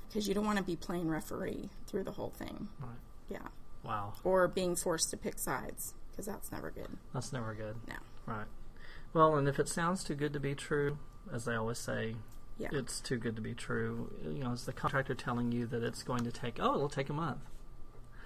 because 0.09 0.29
you 0.29 0.35
don't 0.35 0.45
want 0.47 0.59
to 0.59 0.65
be 0.65 0.77
playing 0.77 1.09
referee 1.09 1.71
through 1.87 2.05
the 2.05 2.13
whole 2.13 2.31
thing. 2.31 2.69
Right. 2.81 2.91
Yeah. 3.31 3.49
Wow. 3.83 4.15
Or 4.25 4.49
being 4.49 4.77
forced 4.77 5.11
to 5.11 5.17
pick 5.17 5.39
sides, 5.39 5.95
because 6.11 6.27
that's 6.27 6.51
never 6.53 6.71
good. 6.71 6.89
That's 7.13 7.33
never 7.33 7.55
good. 7.55 7.77
No. 7.89 7.95
Right. 8.27 8.47
Well, 9.13 9.37
and 9.37 9.47
if 9.49 9.59
it 9.59 9.69
sounds 9.69 10.03
too 10.05 10.15
good 10.15 10.33
to 10.33 10.41
be 10.41 10.55
true, 10.55 10.99
as 11.33 11.45
they 11.45 11.55
always 11.55 11.79
say, 11.79 12.17
Yeah. 12.59 12.69
it's 12.73 13.01
too 13.01 13.17
good 13.17 13.37
to 13.37 13.43
be 13.43 13.55
true. 13.55 14.11
You 14.25 14.45
know, 14.45 14.53
it's 14.53 14.65
the 14.65 14.73
contractor 14.73 15.15
telling 15.15 15.53
you 15.53 15.67
that 15.67 15.83
it's 15.83 16.03
going 16.03 16.25
to 16.25 16.33
take, 16.33 16.59
oh, 16.61 16.75
it'll 16.75 16.89
take 16.89 17.09
a 17.11 17.15
month. 17.15 17.41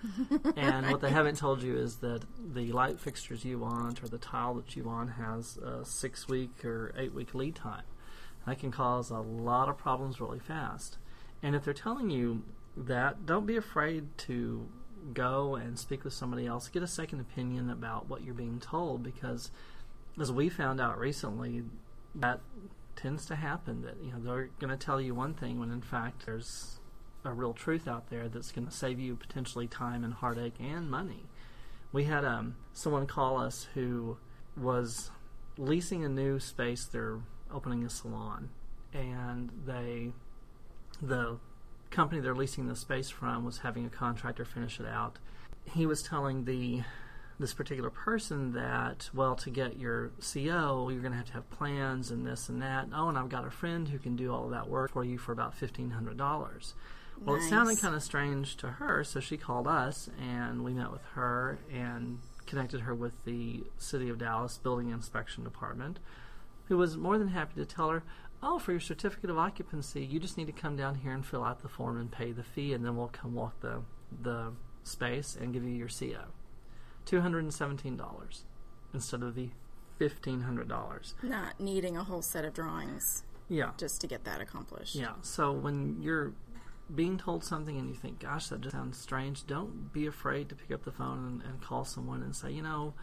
and 0.57 0.91
what 0.93 1.01
they 1.01 1.11
haven't 1.11 1.37
told 1.39 1.61
you 1.61 1.77
is 1.77 1.97
that 1.97 2.23
the 2.55 2.71
light 2.73 3.01
fixtures 3.01 3.45
you 3.45 3.59
want 3.59 4.01
or 4.03 4.09
the 4.09 4.19
tile 4.19 4.55
that 4.55 4.77
you 4.77 4.85
want 4.85 5.11
has 5.15 5.57
a 5.57 5.85
six 5.85 6.29
week 6.29 6.65
or 6.65 6.95
eight 6.97 7.13
week 7.13 7.35
lead 7.35 7.57
time. 7.57 7.83
That 8.47 8.59
can 8.59 8.71
cause 8.71 9.11
a 9.11 9.19
lot 9.19 9.69
of 9.69 9.77
problems 9.77 10.21
really 10.21 10.39
fast. 10.39 10.99
And 11.43 11.55
if 11.55 11.65
they're 11.65 11.75
telling 11.75 12.11
you 12.11 12.43
that, 12.77 13.27
don't 13.27 13.47
be 13.47 13.57
afraid 13.57 14.17
to 14.19 14.69
go 15.13 15.55
and 15.55 15.79
speak 15.79 16.05
with 16.05 16.13
somebody 16.13 16.47
else. 16.47 16.69
Get 16.69 16.83
a 16.83 16.89
second 16.89 17.21
opinion 17.21 17.71
about 17.71 18.09
what 18.09 18.25
you're 18.25 18.35
being 18.35 18.61
told 18.61 19.03
because, 19.03 19.51
as 20.21 20.33
we 20.33 20.49
found 20.49 20.81
out 20.81 20.99
recently, 20.99 21.65
that 22.15 22.41
tends 22.97 23.27
to 23.27 23.37
happen. 23.37 23.83
That 23.83 23.97
you 24.03 24.13
know 24.13 24.21
they're 24.21 24.51
going 24.59 24.77
to 24.77 24.85
tell 24.85 25.01
you 25.01 25.15
one 25.15 25.35
thing 25.35 25.59
when 25.59 25.71
in 25.71 25.83
fact 25.83 26.27
there's 26.27 26.81
a 27.25 27.33
real 27.33 27.53
truth 27.53 27.87
out 27.87 28.11
there 28.11 28.29
that's 28.29 28.53
going 28.53 28.67
to 28.67 28.73
save 28.73 28.99
you 28.99 29.17
potentially 29.17 29.67
time 29.67 30.05
and 30.05 30.15
heartache 30.15 30.55
and 30.61 30.91
money. 30.91 31.25
We 31.93 32.05
had 32.05 32.25
um, 32.25 32.57
someone 32.73 33.07
call 33.07 33.39
us 33.39 33.69
who 33.75 34.19
was 34.57 35.11
leasing 35.57 36.05
a 36.05 36.09
new 36.09 36.39
space. 36.39 36.85
They're 36.85 37.19
opening 37.53 37.85
a 37.85 37.91
salon, 37.91 38.51
and 38.93 39.51
they 39.67 40.13
the 41.01 41.39
company 41.91 42.21
they're 42.21 42.35
leasing 42.35 42.67
the 42.67 42.77
space 42.77 43.09
from 43.09 43.45
was 43.45 43.59
having 43.59 43.87
a 43.87 43.91
contractor 43.91 44.45
finish 44.45 44.79
it 44.81 44.87
out. 44.87 45.19
He 45.65 45.87
was 45.87 46.03
telling 46.03 46.45
the 46.45 46.83
this 47.39 47.55
particular 47.55 47.91
person 47.91 48.53
that 48.53 49.09
well 49.15 49.37
to 49.37 49.49
get 49.49 49.79
your 49.79 50.11
CO 50.21 50.89
you're 50.89 51.01
going 51.01 51.13
to 51.13 51.19
have 51.19 51.27
to 51.27 51.33
have 51.35 51.49
plans 51.51 52.11
and 52.11 52.27
this 52.27 52.49
and 52.49 52.61
that. 52.61 52.89
Oh, 52.93 53.09
and 53.09 53.17
I've 53.17 53.29
got 53.29 53.47
a 53.47 53.51
friend 53.51 53.89
who 53.89 53.99
can 53.99 54.17
do 54.17 54.33
all 54.33 54.47
of 54.47 54.51
that 54.51 54.69
work 54.69 54.91
for 54.91 55.05
you 55.05 55.19
for 55.19 55.33
about 55.33 55.55
fifteen 55.55 55.91
hundred 55.91 56.17
dollars. 56.17 56.75
Well, 57.25 57.37
it 57.37 57.49
sounded 57.49 57.81
kind 57.81 57.95
of 57.97 58.03
strange 58.03 58.57
to 58.59 58.69
her, 58.69 59.03
so 59.03 59.19
she 59.19 59.37
called 59.37 59.67
us 59.67 60.09
and 60.21 60.63
we 60.63 60.73
met 60.73 60.93
with 60.93 61.03
her 61.15 61.59
and 61.73 62.21
connected 62.47 62.83
her 62.83 62.95
with 62.95 63.25
the 63.25 63.65
City 63.77 64.09
of 64.09 64.19
Dallas 64.19 64.59
Building 64.59 64.91
Inspection 64.91 65.45
Department, 65.45 65.99
who 66.69 66.77
was 66.77 66.97
more 66.97 67.19
than 67.19 67.29
happy 67.29 67.55
to 67.57 67.67
tell 67.67 67.91
her, 67.91 68.03
"Oh, 68.43 68.59
for 68.59 68.73
your 68.73 68.81
certificate 68.81 69.31
of 69.31 69.39
occupancy, 69.39 70.05
you 70.05 70.21
just 70.21 70.37
need 70.37 70.47
to 70.47 70.53
come 70.53 70.77
down 70.77 70.97
here 70.97 71.13
and 71.13 71.25
fill 71.25 71.45
out 71.45 71.61
the 71.63 71.69
form 71.69 71.99
and 71.99 72.11
pay 72.11 72.33
the 72.33 72.43
fee, 72.43 72.73
and 72.73 72.85
then 72.85 72.97
we'll 72.97 73.09
come 73.09 73.35
walk 73.35 73.61
the 73.61 73.83
the 74.23 74.53
space 74.85 75.37
and 75.37 75.53
give 75.53 75.65
you 75.65 75.71
your 75.71 75.89
CO." 75.89 76.27
Two 77.05 77.21
hundred 77.21 77.41
and 77.45 77.53
seventeen 77.55 77.97
dollars 77.97 78.45
instead 78.95 79.23
of 79.23 79.35
the 79.35 79.51
fifteen 79.99 80.43
hundred 80.43 80.69
dollars. 80.69 81.15
Not 81.23 81.59
needing 81.59 81.97
a 81.97 82.05
whole 82.05 82.23
set 82.23 82.45
of 82.45 82.55
drawings 82.55 83.25
Yeah, 83.49 83.73
just 83.79 84.01
to 84.03 84.07
get 84.07 84.25
that 84.25 84.41
accomplished. 84.41 84.95
Yeah. 84.95 85.15
So 85.23 85.53
when 85.53 86.01
you're 86.03 86.35
being 86.95 87.19
told 87.19 87.45
something 87.45 87.77
and 87.79 87.89
you 87.89 87.95
think, 87.95 88.21
gosh, 88.21 88.49
that 88.49 88.61
just 88.61 88.75
sounds 88.75 88.97
strange, 88.99 89.47
don't 89.47 89.93
be 89.93 90.07
afraid 90.07 90.49
to 90.51 90.55
pick 90.55 90.71
up 90.71 90.85
the 90.85 90.93
phone 90.93 91.27
and, 91.27 91.43
and 91.43 91.61
call 91.61 91.85
someone 91.85 92.23
and 92.23 92.35
say, 92.35 92.51
you 92.51 92.63
know, 92.63 92.95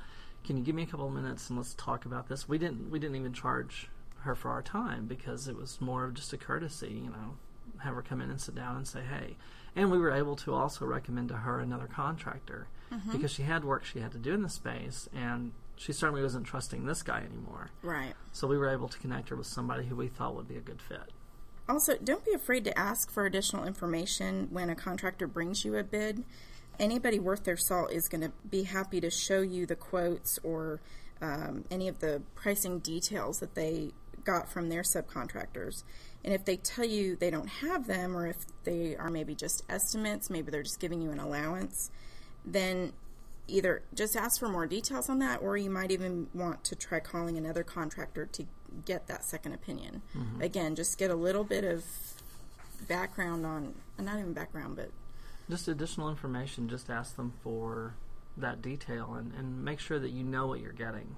can 0.46 0.58
you 0.58 0.64
give 0.64 0.76
me 0.76 0.84
a 0.84 0.86
couple 0.86 1.08
of 1.08 1.14
minutes 1.14 1.50
and 1.50 1.58
let's 1.58 1.74
talk 1.74 2.06
about 2.06 2.30
this? 2.30 2.48
We 2.48 2.58
didn't 2.58 2.90
we 2.92 3.00
didn't 3.00 3.16
even 3.16 3.34
charge 3.34 3.90
her 4.20 4.36
for 4.36 4.52
our 4.52 4.62
time 4.62 5.06
because 5.06 5.48
it 5.48 5.56
was 5.56 5.80
more 5.82 6.06
of 6.06 6.14
just 6.14 6.34
a 6.34 6.38
courtesy, 6.38 7.02
you 7.04 7.10
know, 7.10 7.38
have 7.80 7.96
her 7.96 8.02
come 8.02 8.22
in 8.22 8.30
and 8.30 8.40
sit 8.40 8.56
down 8.56 8.76
and 8.78 8.88
say, 8.88 9.02
hey. 9.02 9.38
And 9.76 9.92
we 9.92 9.98
were 9.98 10.12
able 10.12 10.36
to 10.38 10.54
also 10.54 10.86
recommend 10.86 11.30
to 11.30 11.36
her 11.36 11.60
another 11.60 11.88
contractor 11.88 12.68
mm-hmm. 12.92 13.12
because 13.12 13.32
she 13.32 13.44
had 13.44 13.66
work 13.66 13.84
she 13.84 14.00
had 14.00 14.12
to 14.14 14.18
do 14.18 14.34
in 14.34 14.42
the 14.42 14.50
space 14.50 15.10
and 15.14 15.52
she 15.76 15.92
certainly 15.92 16.22
wasn't 16.22 16.46
trusting 16.46 16.86
this 16.86 17.04
guy 17.04 17.20
anymore. 17.20 17.72
Right. 17.82 18.14
So 18.32 18.48
we 18.48 18.58
were 18.58 18.70
able 18.70 18.88
to 18.88 18.98
connect 19.00 19.30
her 19.30 19.36
with 19.36 19.48
somebody 19.48 19.86
who 19.86 19.96
we 19.96 20.08
thought 20.08 20.36
would 20.36 20.48
be 20.48 20.58
a 20.58 20.62
good 20.62 20.82
fit. 20.82 21.12
Also, 21.68 21.98
don't 21.98 22.24
be 22.24 22.32
afraid 22.34 22.64
to 22.66 22.78
ask 22.78 23.12
for 23.12 23.26
additional 23.26 23.66
information 23.66 24.48
when 24.52 24.70
a 24.70 24.76
contractor 24.76 25.28
brings 25.28 25.66
you 25.66 25.76
a 25.76 25.84
bid. 25.84 26.24
Anybody 26.80 27.20
worth 27.20 27.44
their 27.44 27.58
salt 27.58 27.92
is 27.92 28.08
going 28.08 28.22
to 28.22 28.32
be 28.50 28.64
happy 28.64 29.02
to 29.02 29.10
show 29.10 29.42
you 29.42 29.66
the 29.66 29.76
quotes 29.76 30.40
or 30.44 30.80
um, 31.22 31.66
any 31.72 31.88
of 31.88 32.00
the 32.00 32.22
pricing 32.36 32.80
details 32.80 33.40
that 33.40 33.56
they 33.56 33.92
got 34.24 34.50
from 34.50 34.70
their 34.70 34.82
subcontractors. 34.82 35.84
And 36.24 36.34
if 36.34 36.44
they 36.46 36.58
tell 36.58 36.86
you 36.86 37.16
they 37.16 37.30
don't 37.30 37.48
have 37.48 37.88
them, 37.88 38.18
or 38.18 38.28
if 38.28 38.38
they 38.64 38.96
are 38.96 39.10
maybe 39.10 39.36
just 39.36 39.64
estimates, 39.70 40.30
maybe 40.30 40.52
they're 40.52 40.64
just 40.64 40.80
giving 40.80 41.02
you 41.02 41.12
an 41.12 41.20
allowance, 41.20 41.92
then 42.44 42.94
either 43.48 43.84
just 43.94 44.16
ask 44.16 44.40
for 44.40 44.50
more 44.50 44.66
details 44.66 45.08
on 45.08 45.20
that, 45.20 45.42
or 45.42 45.56
you 45.56 45.70
might 45.70 45.92
even 45.92 46.28
want 46.34 46.64
to 46.64 46.76
try 46.76 47.00
calling 47.00 47.38
another 47.38 47.64
contractor 47.64 48.26
to 48.26 48.44
get 48.86 49.06
that 49.08 49.24
second 49.24 49.54
opinion. 49.54 50.02
Again, 50.42 50.76
just 50.76 50.98
get 50.98 51.12
a 51.12 51.16
little 51.16 51.44
bit 51.44 51.64
of 51.64 51.86
background 52.88 53.46
on, 53.46 53.76
not 54.00 54.18
even 54.18 54.34
background, 54.34 54.76
but 54.76 54.90
just 55.50 55.68
additional 55.68 56.10
information 56.10 56.68
just 56.68 56.90
ask 56.90 57.16
them 57.16 57.34
for 57.44 57.94
that 58.38 58.62
detail 58.62 59.16
and, 59.18 59.34
and 59.34 59.64
make 59.64 59.80
sure 59.80 60.00
that 60.00 60.12
you 60.12 60.24
know 60.24 60.48
what 60.48 60.60
you're 60.60 60.74
getting 60.74 61.16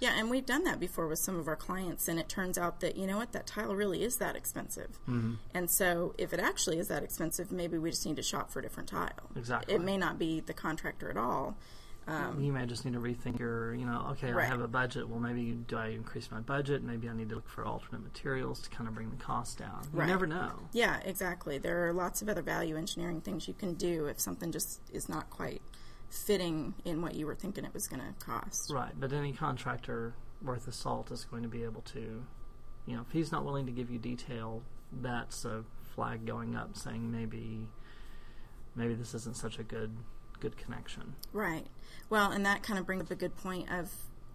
yeah, 0.00 0.18
and 0.18 0.28
we've 0.28 0.44
done 0.44 0.64
that 0.64 0.80
before 0.80 1.06
with 1.06 1.18
some 1.18 1.38
of 1.38 1.48
our 1.48 1.56
clients, 1.56 2.08
and 2.08 2.18
it 2.18 2.28
turns 2.28 2.58
out 2.58 2.80
that 2.80 2.96
you 2.96 3.06
know 3.06 3.16
what, 3.16 3.32
that 3.32 3.46
tile 3.46 3.74
really 3.74 4.02
is 4.02 4.16
that 4.16 4.36
expensive. 4.36 4.98
Mm-hmm. 5.08 5.34
And 5.54 5.70
so, 5.70 6.14
if 6.18 6.32
it 6.32 6.40
actually 6.40 6.78
is 6.78 6.88
that 6.88 7.02
expensive, 7.02 7.52
maybe 7.52 7.78
we 7.78 7.90
just 7.90 8.04
need 8.04 8.16
to 8.16 8.22
shop 8.22 8.50
for 8.50 8.58
a 8.58 8.62
different 8.62 8.88
tile. 8.88 9.30
Exactly. 9.36 9.74
It 9.74 9.80
may 9.80 9.96
not 9.96 10.18
be 10.18 10.40
the 10.40 10.52
contractor 10.52 11.10
at 11.10 11.16
all. 11.16 11.56
Um, 12.06 12.40
you 12.42 12.52
may 12.52 12.66
just 12.66 12.84
need 12.84 12.92
to 12.94 13.00
rethink 13.00 13.38
your 13.38 13.74
you 13.74 13.86
know 13.86 14.08
okay 14.10 14.30
Right. 14.32 14.44
i 14.44 14.46
have 14.46 14.60
a 14.60 14.68
budget 14.68 15.08
well 15.08 15.20
maybe 15.20 15.52
do 15.52 15.76
i 15.78 15.86
increase 15.88 16.30
my 16.30 16.40
budget 16.40 16.82
maybe 16.82 17.08
i 17.08 17.14
need 17.14 17.30
to 17.30 17.34
look 17.36 17.48
for 17.48 17.64
alternate 17.64 18.02
materials 18.02 18.60
to 18.60 18.68
kind 18.68 18.86
of 18.88 18.94
bring 18.94 19.08
the 19.10 19.16
cost 19.16 19.58
down 19.58 19.86
you 19.92 20.00
Right. 20.00 20.08
never 20.08 20.26
know 20.26 20.52
Yeah, 20.72 21.00
exactly. 21.04 21.56
There 21.58 21.88
are 21.88 21.92
lots 21.94 22.20
of 22.20 22.28
other 22.28 22.42
value 22.42 22.76
engineering 22.76 23.20
things 23.22 23.48
you 23.48 23.54
can 23.54 23.74
do 23.74 24.04
if 24.06 24.20
something 24.20 24.52
just 24.52 24.80
is 24.92 25.08
not 25.08 25.30
quite 25.30 25.62
fitting 26.10 26.74
in 26.84 27.00
what 27.00 27.14
you 27.14 27.26
were 27.26 27.34
thinking 27.34 27.64
it 27.64 27.72
was 27.72 27.88
going 27.88 28.02
to 28.02 28.24
cost. 28.24 28.70
right 28.70 28.92
but 29.00 29.12
any 29.12 29.32
contractor 29.32 30.14
worth 30.42 30.66
of 30.68 30.74
salt 30.74 31.10
is 31.10 31.24
going 31.24 31.42
to 31.42 31.48
be 31.48 31.64
able 31.64 31.80
to 31.82 32.22
you 32.86 32.94
know 32.94 33.00
if 33.00 33.10
he's 33.12 33.32
not 33.32 33.44
willing 33.46 33.64
to 33.66 33.72
give 33.72 33.90
you 33.90 33.98
detail 33.98 34.62
that's 35.00 35.44
a 35.46 35.64
flag 35.94 36.26
going 36.26 36.54
up 36.54 36.76
saying 36.76 37.10
maybe 37.10 37.66
maybe 38.76 38.94
this 38.94 39.14
isn't 39.14 39.36
such 39.36 39.58
a 39.58 39.62
good 39.62 39.90
good 40.44 40.56
connection. 40.56 41.14
Right. 41.32 41.66
Well, 42.10 42.30
and 42.30 42.44
that 42.44 42.62
kind 42.62 42.78
of 42.78 42.86
brings 42.86 43.02
up 43.02 43.10
a 43.10 43.14
good 43.14 43.34
point 43.36 43.70
of 43.70 43.90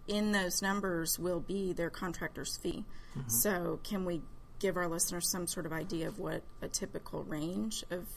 in 0.07 0.31
those 0.31 0.61
numbers 0.61 1.19
will 1.19 1.39
be 1.39 1.71
their 1.71 1.91
contractor's 1.91 2.57
fee. 2.57 2.83
Mm-hmm. 3.17 3.29
So, 3.29 3.79
can 3.83 4.05
we 4.05 4.21
give 4.59 4.75
our 4.75 4.87
listeners 4.87 5.29
some 5.29 5.45
sort 5.45 5.65
of 5.65 5.71
idea 5.71 6.07
of 6.07 6.19
what 6.19 6.41
a 6.61 6.67
typical 6.67 7.23
range 7.23 7.83
of 7.91 8.07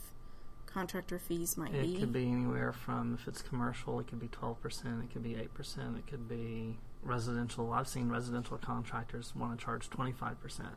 contractor 0.66 1.18
fees 1.18 1.56
might 1.58 1.74
It 1.74 1.82
be? 1.82 1.94
It 1.96 2.00
could 2.00 2.12
be 2.12 2.26
anywhere 2.26 2.72
from 2.72 3.14
if 3.20 3.28
it's 3.28 3.42
commercial, 3.42 4.00
it 4.00 4.06
could 4.06 4.20
be 4.20 4.28
twelve 4.28 4.60
percent, 4.62 5.04
it 5.04 5.12
could 5.12 5.22
be 5.22 5.36
eight 5.36 5.52
percent, 5.52 5.98
it 5.98 6.06
could 6.06 6.28
be 6.28 6.78
residential. 7.02 7.72
I've 7.72 7.88
seen 7.88 8.08
residential 8.08 8.56
contractors 8.56 9.34
want 9.36 9.58
to 9.58 9.62
charge 9.64 9.90
twenty 9.90 10.12
five 10.12 10.40
percent. 10.40 10.74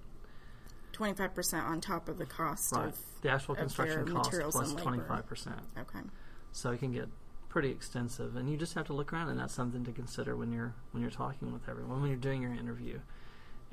25% 0.94 1.62
on 1.62 1.82
top 1.82 2.08
of 2.08 2.18
the 2.18 2.26
cost 2.26 2.72
Right. 2.74 2.88
of. 2.88 2.98
The 3.22 3.30
actual 3.30 3.56
construction 3.56 4.08
cost 4.08 4.32
plus 4.52 4.74
twenty 4.74 5.02
five 5.08 5.26
percent. 5.28 5.60
Okay. 5.78 6.00
So 6.56 6.72
it 6.72 6.80
can 6.80 6.94
get 6.94 7.10
pretty 7.50 7.70
extensive, 7.70 8.38
and 8.38 8.50
you 8.50 8.56
just 8.56 8.76
have 8.76 8.88
to 8.88 8.94
look 8.94 9.12
around, 9.12 9.28
and 9.28 9.38
that's 9.38 9.54
something 9.54 9.84
to 9.84 9.92
consider 9.92 10.38
when 10.38 10.54
you're 10.54 10.74
when 10.92 11.02
you're 11.02 11.12
talking 11.12 11.52
with 11.52 11.68
everyone, 11.68 12.00
when 12.00 12.10
you're 12.10 12.18
doing 12.18 12.42
your 12.42 12.54
interview, 12.54 13.00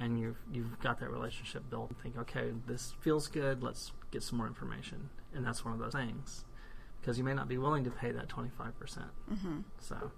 and 0.01 0.18
you've 0.18 0.38
you've 0.53 0.81
got 0.81 0.99
that 0.99 1.09
relationship 1.09 1.71
built. 1.71 1.90
And 1.90 1.99
think, 2.01 2.18
okay, 2.18 2.51
this 2.66 2.92
feels 2.99 3.29
good. 3.29 3.62
Let's 3.62 3.92
get 4.11 4.25
some 4.25 4.38
more 4.38 4.49
information, 4.49 5.11
and 5.33 5.47
that's 5.47 5.64
one 5.64 5.75
of 5.75 5.79
those 5.79 5.92
things, 5.92 6.45
because 7.01 7.18
you 7.18 7.23
may 7.23 7.35
not 7.35 7.49
be 7.49 7.57
willing 7.57 7.85
to 7.85 7.90
pay 7.90 8.11
that 8.11 8.29
twenty 8.29 8.51
five 8.59 8.77
percent. 8.81 9.11
Mm-hmm. 9.33 9.61
So. 9.79 10.11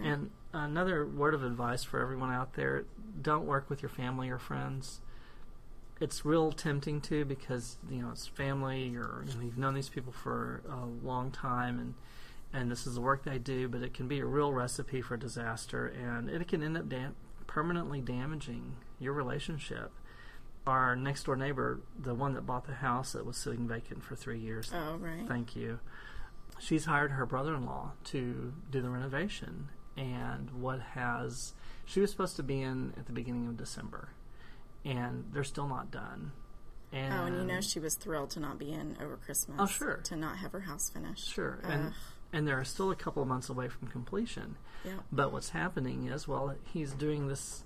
And 0.00 0.30
another 0.52 1.04
word 1.04 1.34
of 1.34 1.42
advice 1.42 1.82
for 1.82 2.00
everyone 2.00 2.30
out 2.32 2.54
there 2.54 2.84
don't 3.20 3.44
work 3.44 3.68
with 3.68 3.82
your 3.82 3.88
family 3.88 4.30
or 4.30 4.38
friends. 4.38 5.00
It's 6.00 6.24
real 6.24 6.52
tempting 6.52 7.00
to 7.02 7.24
because 7.24 7.76
you 7.90 8.02
know 8.02 8.10
it's 8.10 8.26
family 8.26 8.94
or 8.96 9.24
you 9.26 9.34
know, 9.34 9.40
you've 9.44 9.58
known 9.58 9.74
these 9.74 9.88
people 9.88 10.12
for 10.12 10.62
a 10.70 10.84
long 11.06 11.30
time 11.30 11.78
and 11.78 11.94
and 12.52 12.70
this 12.70 12.86
is 12.86 12.94
the 12.94 13.00
work 13.02 13.24
they 13.24 13.38
do, 13.38 13.68
but 13.68 13.82
it 13.82 13.92
can 13.92 14.08
be 14.08 14.20
a 14.20 14.24
real 14.24 14.52
recipe 14.52 15.02
for 15.02 15.16
disaster 15.16 15.86
and 15.86 16.30
it 16.30 16.48
can 16.48 16.62
end 16.62 16.78
up 16.78 16.88
dam- 16.88 17.14
permanently 17.46 18.00
damaging 18.00 18.76
your 18.98 19.12
relationship. 19.12 19.90
Our 20.66 20.96
next 20.96 21.24
door 21.24 21.36
neighbor, 21.36 21.80
the 21.98 22.14
one 22.14 22.34
that 22.34 22.46
bought 22.46 22.66
the 22.66 22.74
house 22.74 23.12
that 23.12 23.26
was 23.26 23.36
sitting 23.36 23.66
vacant 23.68 24.02
for 24.02 24.14
three 24.16 24.38
years, 24.38 24.70
Oh, 24.74 24.96
right. 24.96 25.26
Thank 25.26 25.56
you. 25.56 25.80
She's 26.58 26.84
hired 26.86 27.12
her 27.12 27.24
brother 27.26 27.54
in 27.54 27.64
law 27.66 27.92
to 28.04 28.52
do 28.70 28.80
the 28.82 28.90
renovation. 28.90 29.68
And 29.96 30.50
what 30.50 30.80
has. 30.94 31.54
She 31.84 32.00
was 32.00 32.10
supposed 32.10 32.36
to 32.36 32.42
be 32.42 32.60
in 32.62 32.92
at 32.96 33.06
the 33.06 33.12
beginning 33.12 33.46
of 33.48 33.56
December. 33.56 34.10
And 34.84 35.24
they're 35.32 35.44
still 35.44 35.68
not 35.68 35.90
done. 35.90 36.32
And, 36.92 37.12
oh, 37.12 37.24
and 37.26 37.36
you 37.36 37.44
know 37.44 37.60
she 37.60 37.80
was 37.80 37.94
thrilled 37.96 38.30
to 38.30 38.40
not 38.40 38.58
be 38.58 38.72
in 38.72 38.96
over 39.02 39.16
Christmas. 39.18 39.56
Oh, 39.60 39.66
sure. 39.66 39.96
To 40.04 40.16
not 40.16 40.38
have 40.38 40.52
her 40.52 40.60
house 40.60 40.88
finished. 40.88 41.30
Sure. 41.30 41.58
And, 41.62 41.92
and 42.32 42.48
they're 42.48 42.64
still 42.64 42.90
a 42.90 42.96
couple 42.96 43.22
of 43.22 43.28
months 43.28 43.50
away 43.50 43.68
from 43.68 43.88
completion. 43.88 44.56
Yeah. 44.84 44.92
But 45.12 45.32
what's 45.32 45.50
happening 45.50 46.06
is, 46.06 46.26
well, 46.26 46.54
he's 46.72 46.92
doing 46.94 47.28
this 47.28 47.64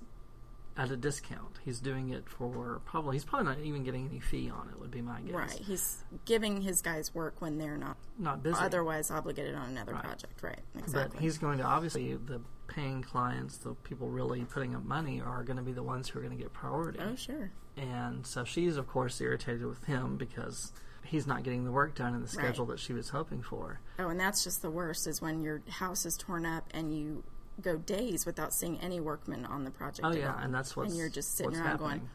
at 0.77 0.91
a 0.91 0.97
discount. 0.97 1.61
He's 1.65 1.79
doing 1.81 2.09
it 2.11 2.29
for 2.29 2.81
probably, 2.87 3.15
he's 3.15 3.25
probably 3.25 3.47
not 3.47 3.61
even 3.61 3.85
getting 3.85 4.09
any 4.09 4.19
fee 4.19 4.51
on 4.51 4.71
it, 4.73 4.81
would 4.81 4.91
be 4.91 5.03
my 5.03 5.21
guess. 5.21 5.35
Right. 5.35 5.51
He's 5.53 6.03
giving 6.25 6.63
his 6.63 6.81
guys 6.81 7.15
work 7.15 7.41
when 7.41 7.59
they're 7.59 7.77
not 7.77 7.99
Not 8.19 8.43
busy. 8.43 8.57
otherwise 8.59 9.11
obligated 9.11 9.55
on 9.55 9.69
another 9.69 9.93
Right. 9.93 10.03
project. 10.03 10.43
Right. 10.43 10.61
Exactly. 10.79 11.17
But 11.17 11.23
he's 11.23 11.37
going 11.39 11.59
to 11.59 11.65
obviously 11.65 12.15
the 12.15 12.41
paying 12.67 13.03
clients, 13.03 13.59
the 13.59 13.75
people 13.75 14.09
really 14.09 14.45
putting 14.45 14.75
up 14.75 14.85
money, 14.85 15.21
are 15.21 15.43
going 15.45 15.57
to 15.59 15.63
be 15.63 15.73
the 15.73 15.83
ones 15.83 16.09
who 16.09 16.19
are 16.19 16.23
going 16.23 16.37
to 16.37 16.43
get 16.43 16.53
priority. 16.53 16.99
Oh, 17.01 17.15
sure. 17.17 17.51
And 17.77 18.27
so 18.27 18.45
she's 18.45 18.77
of 18.77 18.87
course 18.89 19.21
irritated 19.21 19.65
with 19.67 19.85
him 19.85 20.17
because 20.17 20.73
he's 21.05 21.27
not 21.27 21.43
getting 21.43 21.65
the 21.65 21.73
work 21.73 21.95
done 21.95 22.15
in 22.15 22.21
the 22.21 22.27
Right. 22.27 22.31
schedule 22.31 22.67
that 22.67 22.79
she 22.79 22.93
was 22.93 23.09
hoping 23.11 23.43
for. 23.43 23.81
Oh, 23.99 24.09
and 24.09 24.19
that's 24.21 24.45
just 24.45 24.63
the 24.63 24.71
worst 24.71 25.07
is 25.07 25.21
when 25.23 25.43
your 25.43 25.63
house 25.69 26.05
is 26.07 26.17
torn 26.17 26.45
up 26.47 26.69
and 26.73 26.97
you 26.97 27.25
go 27.61 27.77
days 27.77 28.25
without 28.27 28.53
seeing 28.55 28.79
any 28.81 29.01
workmen 29.01 29.45
on 29.45 29.65
the 29.65 29.71
project. 29.71 30.07
Oh 30.07 30.13
yeah, 30.13 30.33
all. 30.35 30.39
and 30.41 30.55
that's 30.55 30.75
what's 30.77 30.91
and 30.91 30.99
you're 30.99 31.09
just 31.11 31.37
sitting 31.37 31.55
around 31.57 31.67
happening. 31.67 31.89
going, 31.99 32.09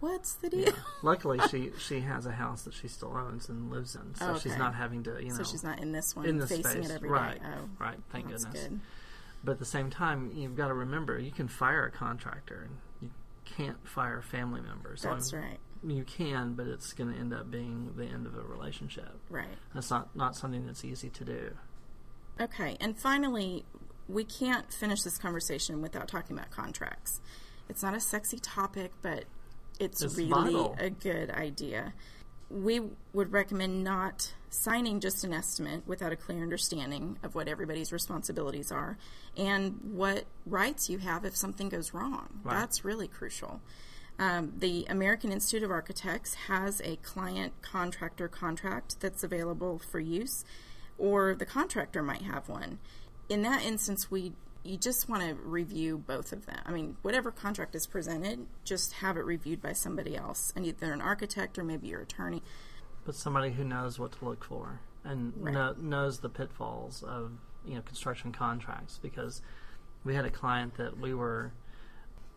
"What's 0.00 0.34
the 0.34 0.50
deal?" 0.50 0.60
Yeah. 0.66 0.72
Luckily, 1.02 1.38
she 1.50 1.70
she 1.78 2.00
has 2.00 2.26
a 2.26 2.32
house 2.32 2.62
that 2.62 2.74
she 2.74 2.88
still 2.88 3.16
owns 3.16 3.48
and 3.48 3.70
lives 3.70 3.94
in, 3.96 4.14
so 4.16 4.32
Oh, 4.34 4.38
she's 4.38 4.56
not 4.56 4.74
having 4.74 5.02
to 5.04 5.20
you 5.22 5.28
know 5.30 5.36
so 5.36 5.44
she's 5.44 5.62
not 5.64 5.78
in 5.80 5.92
this 5.92 6.14
one 6.16 6.26
in 6.26 6.40
facing 6.40 6.64
space. 6.64 6.90
it 6.90 6.94
every 6.94 7.08
day. 7.08 7.12
right, 7.12 7.40
Oh, 7.44 7.68
right. 7.78 7.98
Thank 8.10 8.28
that's 8.30 8.44
goodness. 8.44 8.64
good. 8.68 8.80
But 9.44 9.52
at 9.52 9.58
the 9.58 9.64
same 9.64 9.90
time, 9.90 10.30
you've 10.34 10.56
got 10.56 10.68
to 10.68 10.74
remember 10.74 11.18
you 11.18 11.32
can 11.32 11.48
fire 11.48 11.84
a 11.86 11.90
contractor, 11.90 12.68
and 12.68 12.76
you 13.00 13.10
can't 13.44 13.86
fire 13.88 14.22
family 14.22 14.60
members. 14.60 15.02
So 15.02 15.10
That's 15.10 15.32
I'm- 15.32 15.42
right. 15.42 15.58
You 15.84 16.04
can, 16.04 16.54
but 16.54 16.68
it's 16.68 16.92
going 16.92 17.12
to 17.12 17.18
end 17.18 17.34
up 17.34 17.50
being 17.50 17.94
the 17.96 18.04
end 18.04 18.24
of 18.28 18.36
a 18.36 18.42
relationship. 18.42 19.18
Right. 19.28 19.48
That's 19.74 19.90
not 19.90 20.14
not 20.14 20.36
something 20.36 20.64
that's 20.64 20.84
easy 20.84 21.10
to 21.10 21.24
do. 21.24 21.56
Okay, 22.40 22.76
and 22.80 22.96
finally, 22.96 23.64
we 24.08 24.22
can't 24.22 24.72
finish 24.72 25.02
this 25.02 25.18
conversation 25.18 25.82
without 25.82 26.06
talking 26.06 26.38
about 26.38 26.52
contracts. 26.52 27.20
It's 27.68 27.82
not 27.82 27.94
a 27.96 28.00
sexy 28.00 28.38
topic, 28.38 28.92
but 29.02 29.24
it's, 29.80 30.02
It's 30.02 30.16
really 30.16 30.30
vital. 30.30 30.76
a 30.78 30.88
good 30.90 31.30
idea. 31.32 31.94
We 32.52 32.82
would 33.14 33.32
recommend 33.32 33.82
not 33.82 34.34
signing 34.50 35.00
just 35.00 35.24
an 35.24 35.32
estimate 35.32 35.82
without 35.86 36.12
a 36.12 36.16
clear 36.16 36.42
understanding 36.42 37.18
of 37.22 37.34
what 37.34 37.48
everybody's 37.48 37.90
responsibilities 37.90 38.70
are 38.70 38.98
and 39.36 39.80
what 39.82 40.24
rights 40.44 40.90
you 40.90 40.98
have 40.98 41.24
if 41.24 41.34
something 41.34 41.70
goes 41.70 41.94
wrong. 41.94 42.40
Right. 42.44 42.54
That's 42.54 42.84
really 42.84 43.08
crucial. 43.08 43.62
Um, 44.18 44.52
the 44.58 44.86
American 44.90 45.32
Institute 45.32 45.62
of 45.62 45.70
Architects 45.70 46.34
has 46.34 46.82
a 46.82 46.96
client 46.96 47.54
contractor 47.62 48.28
contract 48.28 49.00
that's 49.00 49.24
available 49.24 49.78
for 49.78 50.00
use, 50.00 50.44
or 50.98 51.34
the 51.34 51.46
contractor 51.46 52.02
might 52.02 52.22
have 52.22 52.48
one. 52.48 52.78
In 53.30 53.42
that 53.42 53.64
instance, 53.64 54.10
we 54.10 54.34
you 54.64 54.76
just 54.76 55.08
want 55.08 55.22
to 55.22 55.34
review 55.34 55.98
both 55.98 56.32
of 56.32 56.46
them. 56.46 56.58
I 56.64 56.70
mean, 56.70 56.96
whatever 57.02 57.30
contract 57.30 57.74
is 57.74 57.86
presented, 57.86 58.46
just 58.64 58.92
have 58.94 59.16
it 59.16 59.24
reviewed 59.24 59.60
by 59.60 59.72
somebody 59.72 60.16
else, 60.16 60.52
and 60.54 60.64
either 60.64 60.92
an 60.92 61.00
architect 61.00 61.58
or 61.58 61.64
maybe 61.64 61.88
your 61.88 62.00
attorney. 62.02 62.42
But 63.04 63.14
somebody 63.16 63.52
who 63.52 63.64
knows 63.64 63.98
what 63.98 64.12
to 64.12 64.24
look 64.24 64.44
for 64.44 64.80
and 65.04 65.32
Right. 65.36 65.52
kno- 65.54 65.74
knows 65.78 66.20
the 66.20 66.28
pitfalls 66.28 67.02
of 67.02 67.32
you 67.64 67.74
know 67.74 67.82
construction 67.82 68.30
contracts 68.32 68.98
because 69.02 69.42
we 70.04 70.14
had 70.14 70.24
a 70.24 70.30
client 70.30 70.74
that 70.76 70.98
we 70.98 71.12
were 71.14 71.52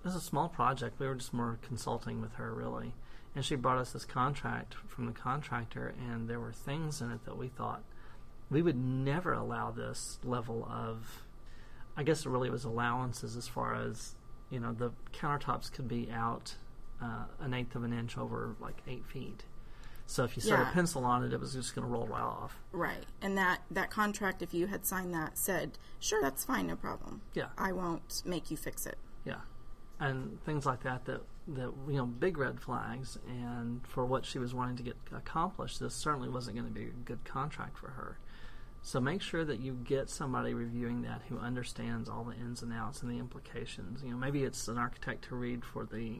it 0.03 0.05
was 0.05 0.15
a 0.15 0.21
small 0.21 0.49
project 0.49 0.99
we 0.99 1.07
were 1.07 1.13
just 1.15 1.33
more 1.33 1.59
consulting 1.61 2.21
with 2.21 2.33
her 2.33 2.51
really 2.53 2.93
and 3.35 3.45
she 3.45 3.55
brought 3.55 3.77
us 3.77 3.91
this 3.91 4.05
contract 4.05 4.75
from 4.87 5.05
the 5.05 5.11
contractor 5.11 5.93
and 6.09 6.27
there 6.27 6.39
were 6.39 6.51
things 6.53 7.01
in 7.01 7.11
it 7.11 7.23
that 7.25 7.37
we 7.37 7.47
thought 7.47 7.83
we 8.49 8.61
would 8.63 8.75
never 8.77 9.33
allow 9.33 9.69
this 9.71 10.19
level 10.23 10.67
of 10.71 11.23
I 11.97 12.03
guess 12.03 12.25
it 12.25 12.29
really 12.29 12.49
was 12.49 12.63
allowances 12.65 13.35
as 13.35 13.47
far 13.47 13.75
as 13.75 14.15
you 14.49 14.59
know 14.59 14.73
the 14.73 14.91
countertops 15.13 15.71
could 15.71 15.87
be 15.87 16.09
out 16.11 16.55
uh, 17.01 17.25
an 17.39 17.53
eighth 17.53 17.75
of 17.75 17.83
an 17.83 17.93
inch 17.93 18.17
over 18.17 18.55
like 18.59 18.81
eight 18.87 19.05
feet. 19.05 19.43
So 20.07 20.23
if 20.23 20.35
you 20.35 20.41
set 20.41 20.59
Yeah. 20.59 20.69
a 20.69 20.73
pencil 20.73 21.03
on 21.03 21.23
it, 21.23 21.33
it 21.33 21.39
was 21.39 21.53
just 21.53 21.73
going 21.73 21.87
to 21.87 21.91
roll 21.91 22.05
right 22.05 22.21
off. 22.21 22.59
Right. 22.71 23.05
And 23.23 23.35
that, 23.39 23.61
that 23.71 23.89
contract, 23.89 24.43
if 24.43 24.53
you 24.53 24.67
had 24.67 24.85
signed 24.85 25.15
that, 25.15 25.35
said, 25.35 25.79
sure, 25.99 26.21
that's 26.21 26.43
fine, 26.45 26.67
no 26.67 26.75
problem. 26.75 27.21
Yeah, 27.33 27.47
I 27.57 27.71
won't 27.71 28.21
make 28.23 28.51
you 28.51 28.55
fix 28.57 28.85
it. 28.85 28.99
yeah, 29.23 29.41
and 29.99 30.39
things 30.43 30.65
like 30.65 30.83
that 30.83 31.05
that 31.05 31.21
that 31.47 31.71
you 31.87 31.93
know 31.97 32.05
big 32.05 32.37
red 32.37 32.59
flags. 32.59 33.17
And 33.27 33.85
for 33.87 34.05
what 34.05 34.25
she 34.25 34.37
was 34.39 34.53
wanting 34.53 34.75
to 34.77 34.83
get 34.83 34.95
accomplished, 35.15 35.79
this 35.79 35.95
certainly 35.95 36.29
wasn't 36.29 36.55
going 36.57 36.67
to 36.67 36.73
be 36.73 36.85
a 36.85 36.91
good 37.03 37.23
contract 37.25 37.77
for 37.79 37.89
her. 37.91 38.19
So 38.85 38.99
make 39.01 39.23
sure 39.23 39.43
that 39.43 39.59
you 39.59 39.79
get 39.83 40.11
somebody 40.11 40.53
reviewing 40.53 41.01
that 41.01 41.23
who 41.27 41.39
understands 41.39 42.07
all 42.07 42.23
the 42.23 42.35
ins 42.35 42.61
and 42.61 42.71
outs 42.71 43.01
and 43.01 43.09
the 43.09 43.17
implications. 43.17 44.03
You 44.03 44.11
know, 44.11 44.17
maybe 44.17 44.43
it's 44.43 44.67
an 44.67 44.77
architect 44.77 45.23
to 45.29 45.35
read 45.35 45.65
for 45.65 45.87
the 45.87 46.17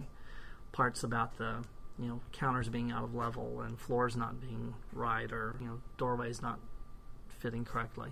parts 0.71 1.04
about 1.04 1.38
the 1.38 1.63
you 1.99 2.08
know 2.08 2.21
counters 2.32 2.67
being 2.67 2.91
out 2.91 3.04
of 3.04 3.13
level 3.13 3.62
and 3.62 3.80
floors 3.80 4.17
not 4.17 4.41
being 4.41 4.73
right 4.91 5.32
or 5.32 5.56
you 5.62 5.67
know 5.67 5.80
doorways 5.99 6.41
not 6.41 6.60
fitting 7.28 7.65
correctly. 7.65 8.10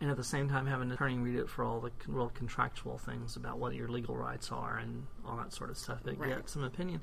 And 0.00 0.12
at 0.12 0.16
the 0.16 0.22
same 0.22 0.48
time, 0.48 0.66
have 0.66 0.80
an 0.80 0.92
attorney 0.92 1.18
read 1.18 1.34
it 1.34 1.48
for 1.48 1.64
all 1.64 1.80
the 1.80 1.90
real 2.06 2.28
contractual 2.28 2.98
things 2.98 3.34
about 3.34 3.58
what 3.58 3.74
your 3.74 3.88
legal 3.88 4.16
rights 4.16 4.52
are 4.52 4.78
and 4.78 5.08
all 5.26 5.36
that 5.38 5.52
sort 5.52 5.70
of 5.70 5.76
stuff. 5.76 6.02
But 6.04 6.20
Right. 6.20 6.36
get 6.36 6.48
some 6.48 6.62
opinion. 6.62 7.00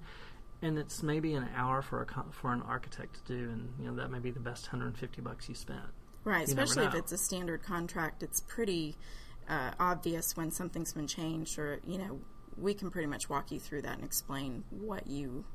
And 0.61 0.79
it's 0.79 1.03
maybe 1.03 1.33
an 1.33 1.49
hour 1.57 1.81
for 1.81 2.01
a 2.03 2.31
for 2.31 2.53
an 2.53 2.61
architect 2.61 3.15
to 3.15 3.37
do, 3.37 3.49
and 3.49 3.73
you 3.81 3.87
know 3.87 3.95
that 3.95 4.09
may 4.11 4.19
be 4.19 4.31
the 4.31 4.39
best 4.39 4.67
150 4.67 5.21
bucks 5.21 5.49
you 5.49 5.55
spent. 5.55 5.91
Right, 6.25 6.39
You 6.47 6.53
especially 6.53 6.85
if 6.85 6.95
it's 6.95 7.11
a 7.11 7.17
standard 7.17 7.63
contract, 7.63 8.23
it's 8.23 8.41
pretty 8.41 8.95
uh, 9.47 9.71
obvious 9.79 10.35
when 10.35 10.51
something's 10.51 10.91
been 10.93 11.07
changed, 11.07 11.57
or 11.59 11.79
you 11.87 11.97
know, 11.99 12.19
we 12.57 12.73
can 12.73 12.89
pretty 12.89 13.07
much 13.07 13.29
walk 13.29 13.51
you 13.51 13.59
through 13.59 13.83
that 13.83 13.95
and 13.95 14.03
explain 14.03 14.63
what 14.71 15.05
you, 15.07 15.45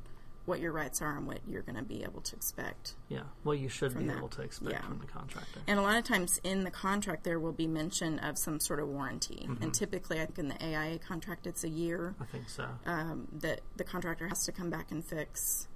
what 0.45 0.61
your 0.61 0.71
rights 0.73 1.03
are 1.03 1.17
and 1.17 1.27
what 1.27 1.39
you're 1.49 1.63
going 1.63 1.77
to 1.77 1.83
be 1.83 2.03
able 2.05 2.21
to 2.21 2.37
expect. 2.37 2.95
Yeah, 3.09 3.23
well, 3.43 3.55
you 3.55 3.69
should 3.69 3.97
be 3.99 4.05
that, 4.05 4.19
able 4.19 4.29
to 4.29 4.43
expect 4.43 4.71
yeah. 4.73 4.83
from 4.83 4.99
the 5.01 5.07
contractor. 5.07 5.61
And 5.67 5.79
a 5.79 5.83
lot 5.83 5.97
of 5.97 6.05
times 6.05 6.41
in 6.45 6.63
the 6.65 6.71
contract, 6.71 7.25
there 7.25 7.41
will 7.41 7.53
be 7.53 7.67
mention 7.67 8.19
of 8.21 8.39
some 8.39 8.61
sort 8.61 8.79
of 8.81 8.89
warranty, 8.89 9.47
Mm-hmm. 9.49 9.63
and 9.63 9.75
typically, 9.75 10.21
I 10.21 10.27
think 10.27 10.39
in 10.39 10.49
the 10.49 10.65
AIA 10.65 10.99
contract, 11.01 11.47
it's 11.49 11.65
a 11.65 11.69
year 11.69 12.15
I 12.21 12.25
think 12.27 12.49
so. 12.49 12.67
um, 12.87 13.27
that 13.41 13.61
the 13.77 13.85
contractor 13.85 14.29
has 14.29 14.45
to 14.45 14.53
come 14.53 14.71
back 14.71 14.91
and 14.93 15.05
fix 15.05 15.67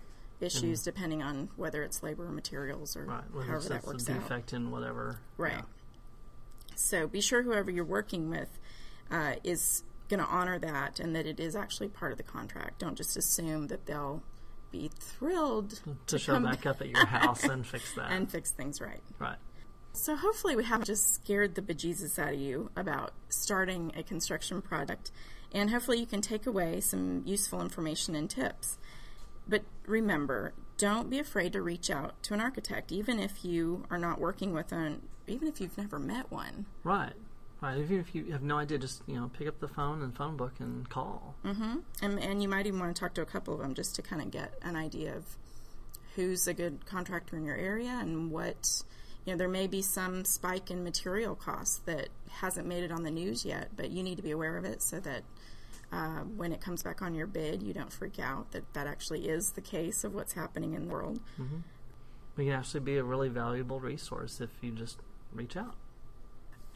issues 0.44 0.82
depending 0.82 1.22
on 1.22 1.48
whether 1.56 1.82
it's 1.82 2.02
labor 2.02 2.26
or 2.26 2.30
materials 2.32 2.96
or 2.96 3.04
Right. 3.06 3.24
However 3.46 3.68
that 3.70 3.86
works 3.86 4.08
a 4.08 4.12
out. 4.12 4.20
defect 4.22 4.52
in 4.52 4.70
whatever. 4.70 5.18
Right. 5.36 5.52
yeah. 5.54 5.62
So 6.76 7.06
be 7.06 7.20
sure 7.20 7.42
whoever 7.42 7.70
you're 7.70 7.84
working 7.84 8.30
with 8.30 8.58
uh, 9.10 9.34
is 9.44 9.84
going 10.08 10.20
to 10.20 10.26
honor 10.26 10.58
that 10.58 11.00
and 11.00 11.14
that 11.16 11.26
it 11.26 11.40
is 11.40 11.56
actually 11.56 11.88
part 11.88 12.12
of 12.12 12.18
the 12.18 12.24
contract. 12.24 12.78
Don't 12.80 12.96
just 12.96 13.16
assume 13.16 13.68
that 13.68 13.86
they'll 13.86 14.22
be 14.70 14.90
thrilled 14.98 15.80
To 16.08 16.18
show 16.18 16.34
come 16.34 16.42
back 16.44 16.66
up 16.66 16.80
at 16.80 16.88
your 16.88 17.06
house 17.06 17.44
and 17.44 17.64
fix 17.66 17.92
that. 17.96 18.10
and 18.10 18.30
fix 18.30 18.50
things 18.50 18.80
right. 18.80 19.00
right. 19.18 19.36
So 19.92 20.16
hopefully 20.16 20.56
we 20.56 20.64
haven't 20.64 20.86
just 20.86 21.14
scared 21.14 21.54
the 21.54 21.62
bejesus 21.62 22.18
out 22.18 22.34
of 22.34 22.40
you 22.40 22.70
about 22.76 23.12
starting 23.28 23.92
a 23.96 24.02
construction 24.02 24.60
project, 24.60 25.12
and 25.52 25.70
hopefully 25.70 26.00
you 26.00 26.06
can 26.06 26.20
take 26.20 26.46
away 26.48 26.80
some 26.80 27.22
useful 27.24 27.60
information 27.62 28.16
and 28.16 28.28
tips. 28.28 28.76
But 29.48 29.62
remember, 29.86 30.52
don't 30.78 31.10
be 31.10 31.18
afraid 31.18 31.52
to 31.52 31.62
reach 31.62 31.90
out 31.90 32.22
to 32.24 32.34
an 32.34 32.40
architect, 32.40 32.92
even 32.92 33.18
if 33.18 33.44
you 33.44 33.84
are 33.90 33.98
not 33.98 34.20
working 34.20 34.52
with 34.52 34.72
an, 34.72 35.02
even 35.26 35.48
if 35.48 35.60
you've 35.60 35.76
never 35.78 35.98
met 35.98 36.30
one. 36.30 36.66
Right. 36.82 37.12
Right. 37.60 37.78
Even 37.78 38.00
if 38.00 38.14
you 38.14 38.32
have 38.32 38.42
no 38.42 38.58
idea, 38.58 38.78
just 38.78 39.02
you 39.06 39.14
know, 39.16 39.30
pick 39.38 39.48
up 39.48 39.60
the 39.60 39.68
phone 39.68 40.02
and 40.02 40.14
phone 40.14 40.36
book 40.36 40.54
and 40.58 40.88
call. 40.88 41.34
Mm-hmm. 41.44 41.78
And, 42.02 42.18
and 42.18 42.42
you 42.42 42.48
might 42.48 42.66
even 42.66 42.78
want 42.78 42.94
to 42.94 43.00
talk 43.00 43.14
to 43.14 43.22
a 43.22 43.26
couple 43.26 43.54
of 43.54 43.60
them 43.60 43.74
just 43.74 43.94
to 43.96 44.02
kind 44.02 44.20
of 44.20 44.30
get 44.30 44.54
an 44.62 44.76
idea 44.76 45.16
of 45.16 45.24
who's 46.14 46.46
a 46.46 46.54
good 46.54 46.86
contractor 46.86 47.36
in 47.36 47.44
your 47.44 47.56
area 47.56 47.98
and 48.00 48.30
what 48.30 48.82
you 49.24 49.32
know 49.32 49.36
there 49.36 49.48
may 49.48 49.66
be 49.66 49.82
some 49.82 50.24
spike 50.24 50.70
in 50.70 50.84
material 50.84 51.34
costs 51.34 51.78
that 51.86 52.08
hasn't 52.30 52.66
made 52.66 52.84
it 52.84 52.92
on 52.92 53.02
the 53.02 53.10
news 53.10 53.44
yet 53.44 53.68
but 53.76 53.90
you 53.90 54.02
need 54.02 54.16
to 54.16 54.22
be 54.22 54.30
aware 54.30 54.56
of 54.56 54.64
it 54.64 54.82
so 54.82 55.00
that 55.00 55.22
uh, 55.92 56.20
when 56.36 56.52
it 56.52 56.60
comes 56.60 56.82
back 56.82 57.02
on 57.02 57.14
your 57.14 57.26
bid 57.26 57.62
you 57.62 57.72
don't 57.72 57.92
freak 57.92 58.18
out 58.18 58.50
that 58.52 58.72
that 58.74 58.86
actually 58.86 59.28
is 59.28 59.52
the 59.52 59.60
case 59.60 60.04
of 60.04 60.14
what's 60.14 60.32
happening 60.32 60.74
in 60.74 60.86
the 60.88 60.92
world 60.92 61.20
We 62.36 62.46
can 62.46 62.54
actually 62.54 62.80
be 62.80 62.96
a 62.96 63.04
really 63.04 63.28
valuable 63.28 63.78
resource 63.80 64.40
if 64.40 64.50
you 64.60 64.72
just 64.72 64.98
reach 65.32 65.56
out. 65.56 65.76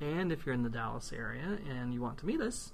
And 0.00 0.32
if 0.32 0.44
you're 0.44 0.54
in 0.54 0.62
the 0.64 0.68
Dallas 0.68 1.12
area 1.12 1.58
and 1.68 1.94
you 1.94 2.00
want 2.00 2.18
to 2.18 2.26
meet 2.26 2.40
us, 2.40 2.72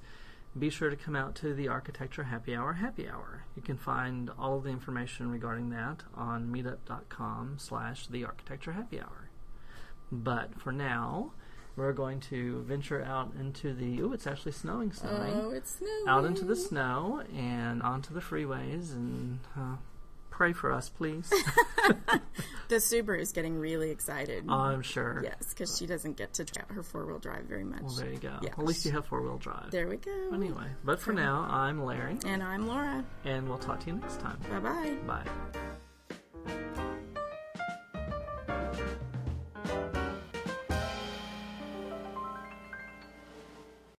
be 0.58 0.70
sure 0.70 0.90
to 0.90 0.96
come 0.96 1.14
out 1.14 1.34
to 1.36 1.54
the 1.54 1.68
Architecture 1.68 2.24
Happy 2.24 2.56
Hour 2.56 2.74
Happy 2.74 3.08
Hour. 3.08 3.44
You 3.54 3.62
can 3.62 3.76
find 3.76 4.30
all 4.38 4.56
of 4.56 4.64
the 4.64 4.70
information 4.70 5.30
regarding 5.30 5.70
that 5.70 6.02
on 6.14 6.48
meetup.com 6.48 7.56
slash 7.58 8.06
the 8.06 8.24
Architecture 8.24 8.72
Happy 8.72 9.00
Hour. 9.00 9.28
But 10.10 10.58
for 10.58 10.72
now, 10.72 11.32
we're 11.76 11.92
going 11.92 12.20
to 12.20 12.62
venture 12.62 13.02
out 13.04 13.32
into 13.38 13.72
the. 13.72 14.00
Ooh, 14.00 14.12
it's 14.12 14.26
actually 14.26 14.52
snowing, 14.52 14.92
snowing. 14.92 15.32
oh 15.34 15.50
it's 15.50 15.76
snowing. 15.76 16.08
Out 16.08 16.24
into 16.24 16.44
the 16.44 16.56
snow 16.56 17.22
and 17.34 17.82
onto 17.82 18.12
the 18.12 18.20
freeways 18.20 18.92
and 18.92 19.38
uh, 19.56 19.76
pray 20.38 20.52
for 20.52 20.70
us, 20.70 20.88
please. 20.88 21.28
the 22.68 22.76
subaru 22.76 23.18
is 23.20 23.32
getting 23.32 23.56
really 23.58 23.90
excited 23.90 24.44
I'm 24.48 24.82
sure. 24.82 25.20
yes 25.24 25.34
because 25.50 25.76
she 25.76 25.86
doesn't 25.86 26.16
get 26.16 26.34
to 26.34 26.44
drive 26.44 26.68
her 26.68 26.82
four-wheel 26.84 27.18
drive 27.18 27.44
very 27.46 27.64
much 27.64 27.80
Well, 27.82 27.94
there 27.94 28.12
you 28.12 28.18
go. 28.18 28.38
Yeah. 28.42 28.50
At 28.56 28.64
least 28.64 28.84
you 28.84 28.92
have 28.92 29.04
four 29.06 29.20
wheel 29.22 29.38
drive. 29.38 29.70
there 29.72 29.88
we 29.88 29.96
go 29.96 30.30
Anyway, 30.32 30.68
but 30.84 31.00
for 31.00 31.12
now, 31.12 31.46
I'm 31.50 31.82
Larry, 31.84 32.18
and 32.24 32.40
i'm 32.42 32.68
laura 32.68 33.04
and 33.24 33.48
we'll 33.48 33.58
talk 33.58 33.80
to 33.80 33.86
you 33.88 33.94
next 33.94 34.20
time. 34.20 34.38
bye-bye 34.50 34.94
Bye. 35.08 35.26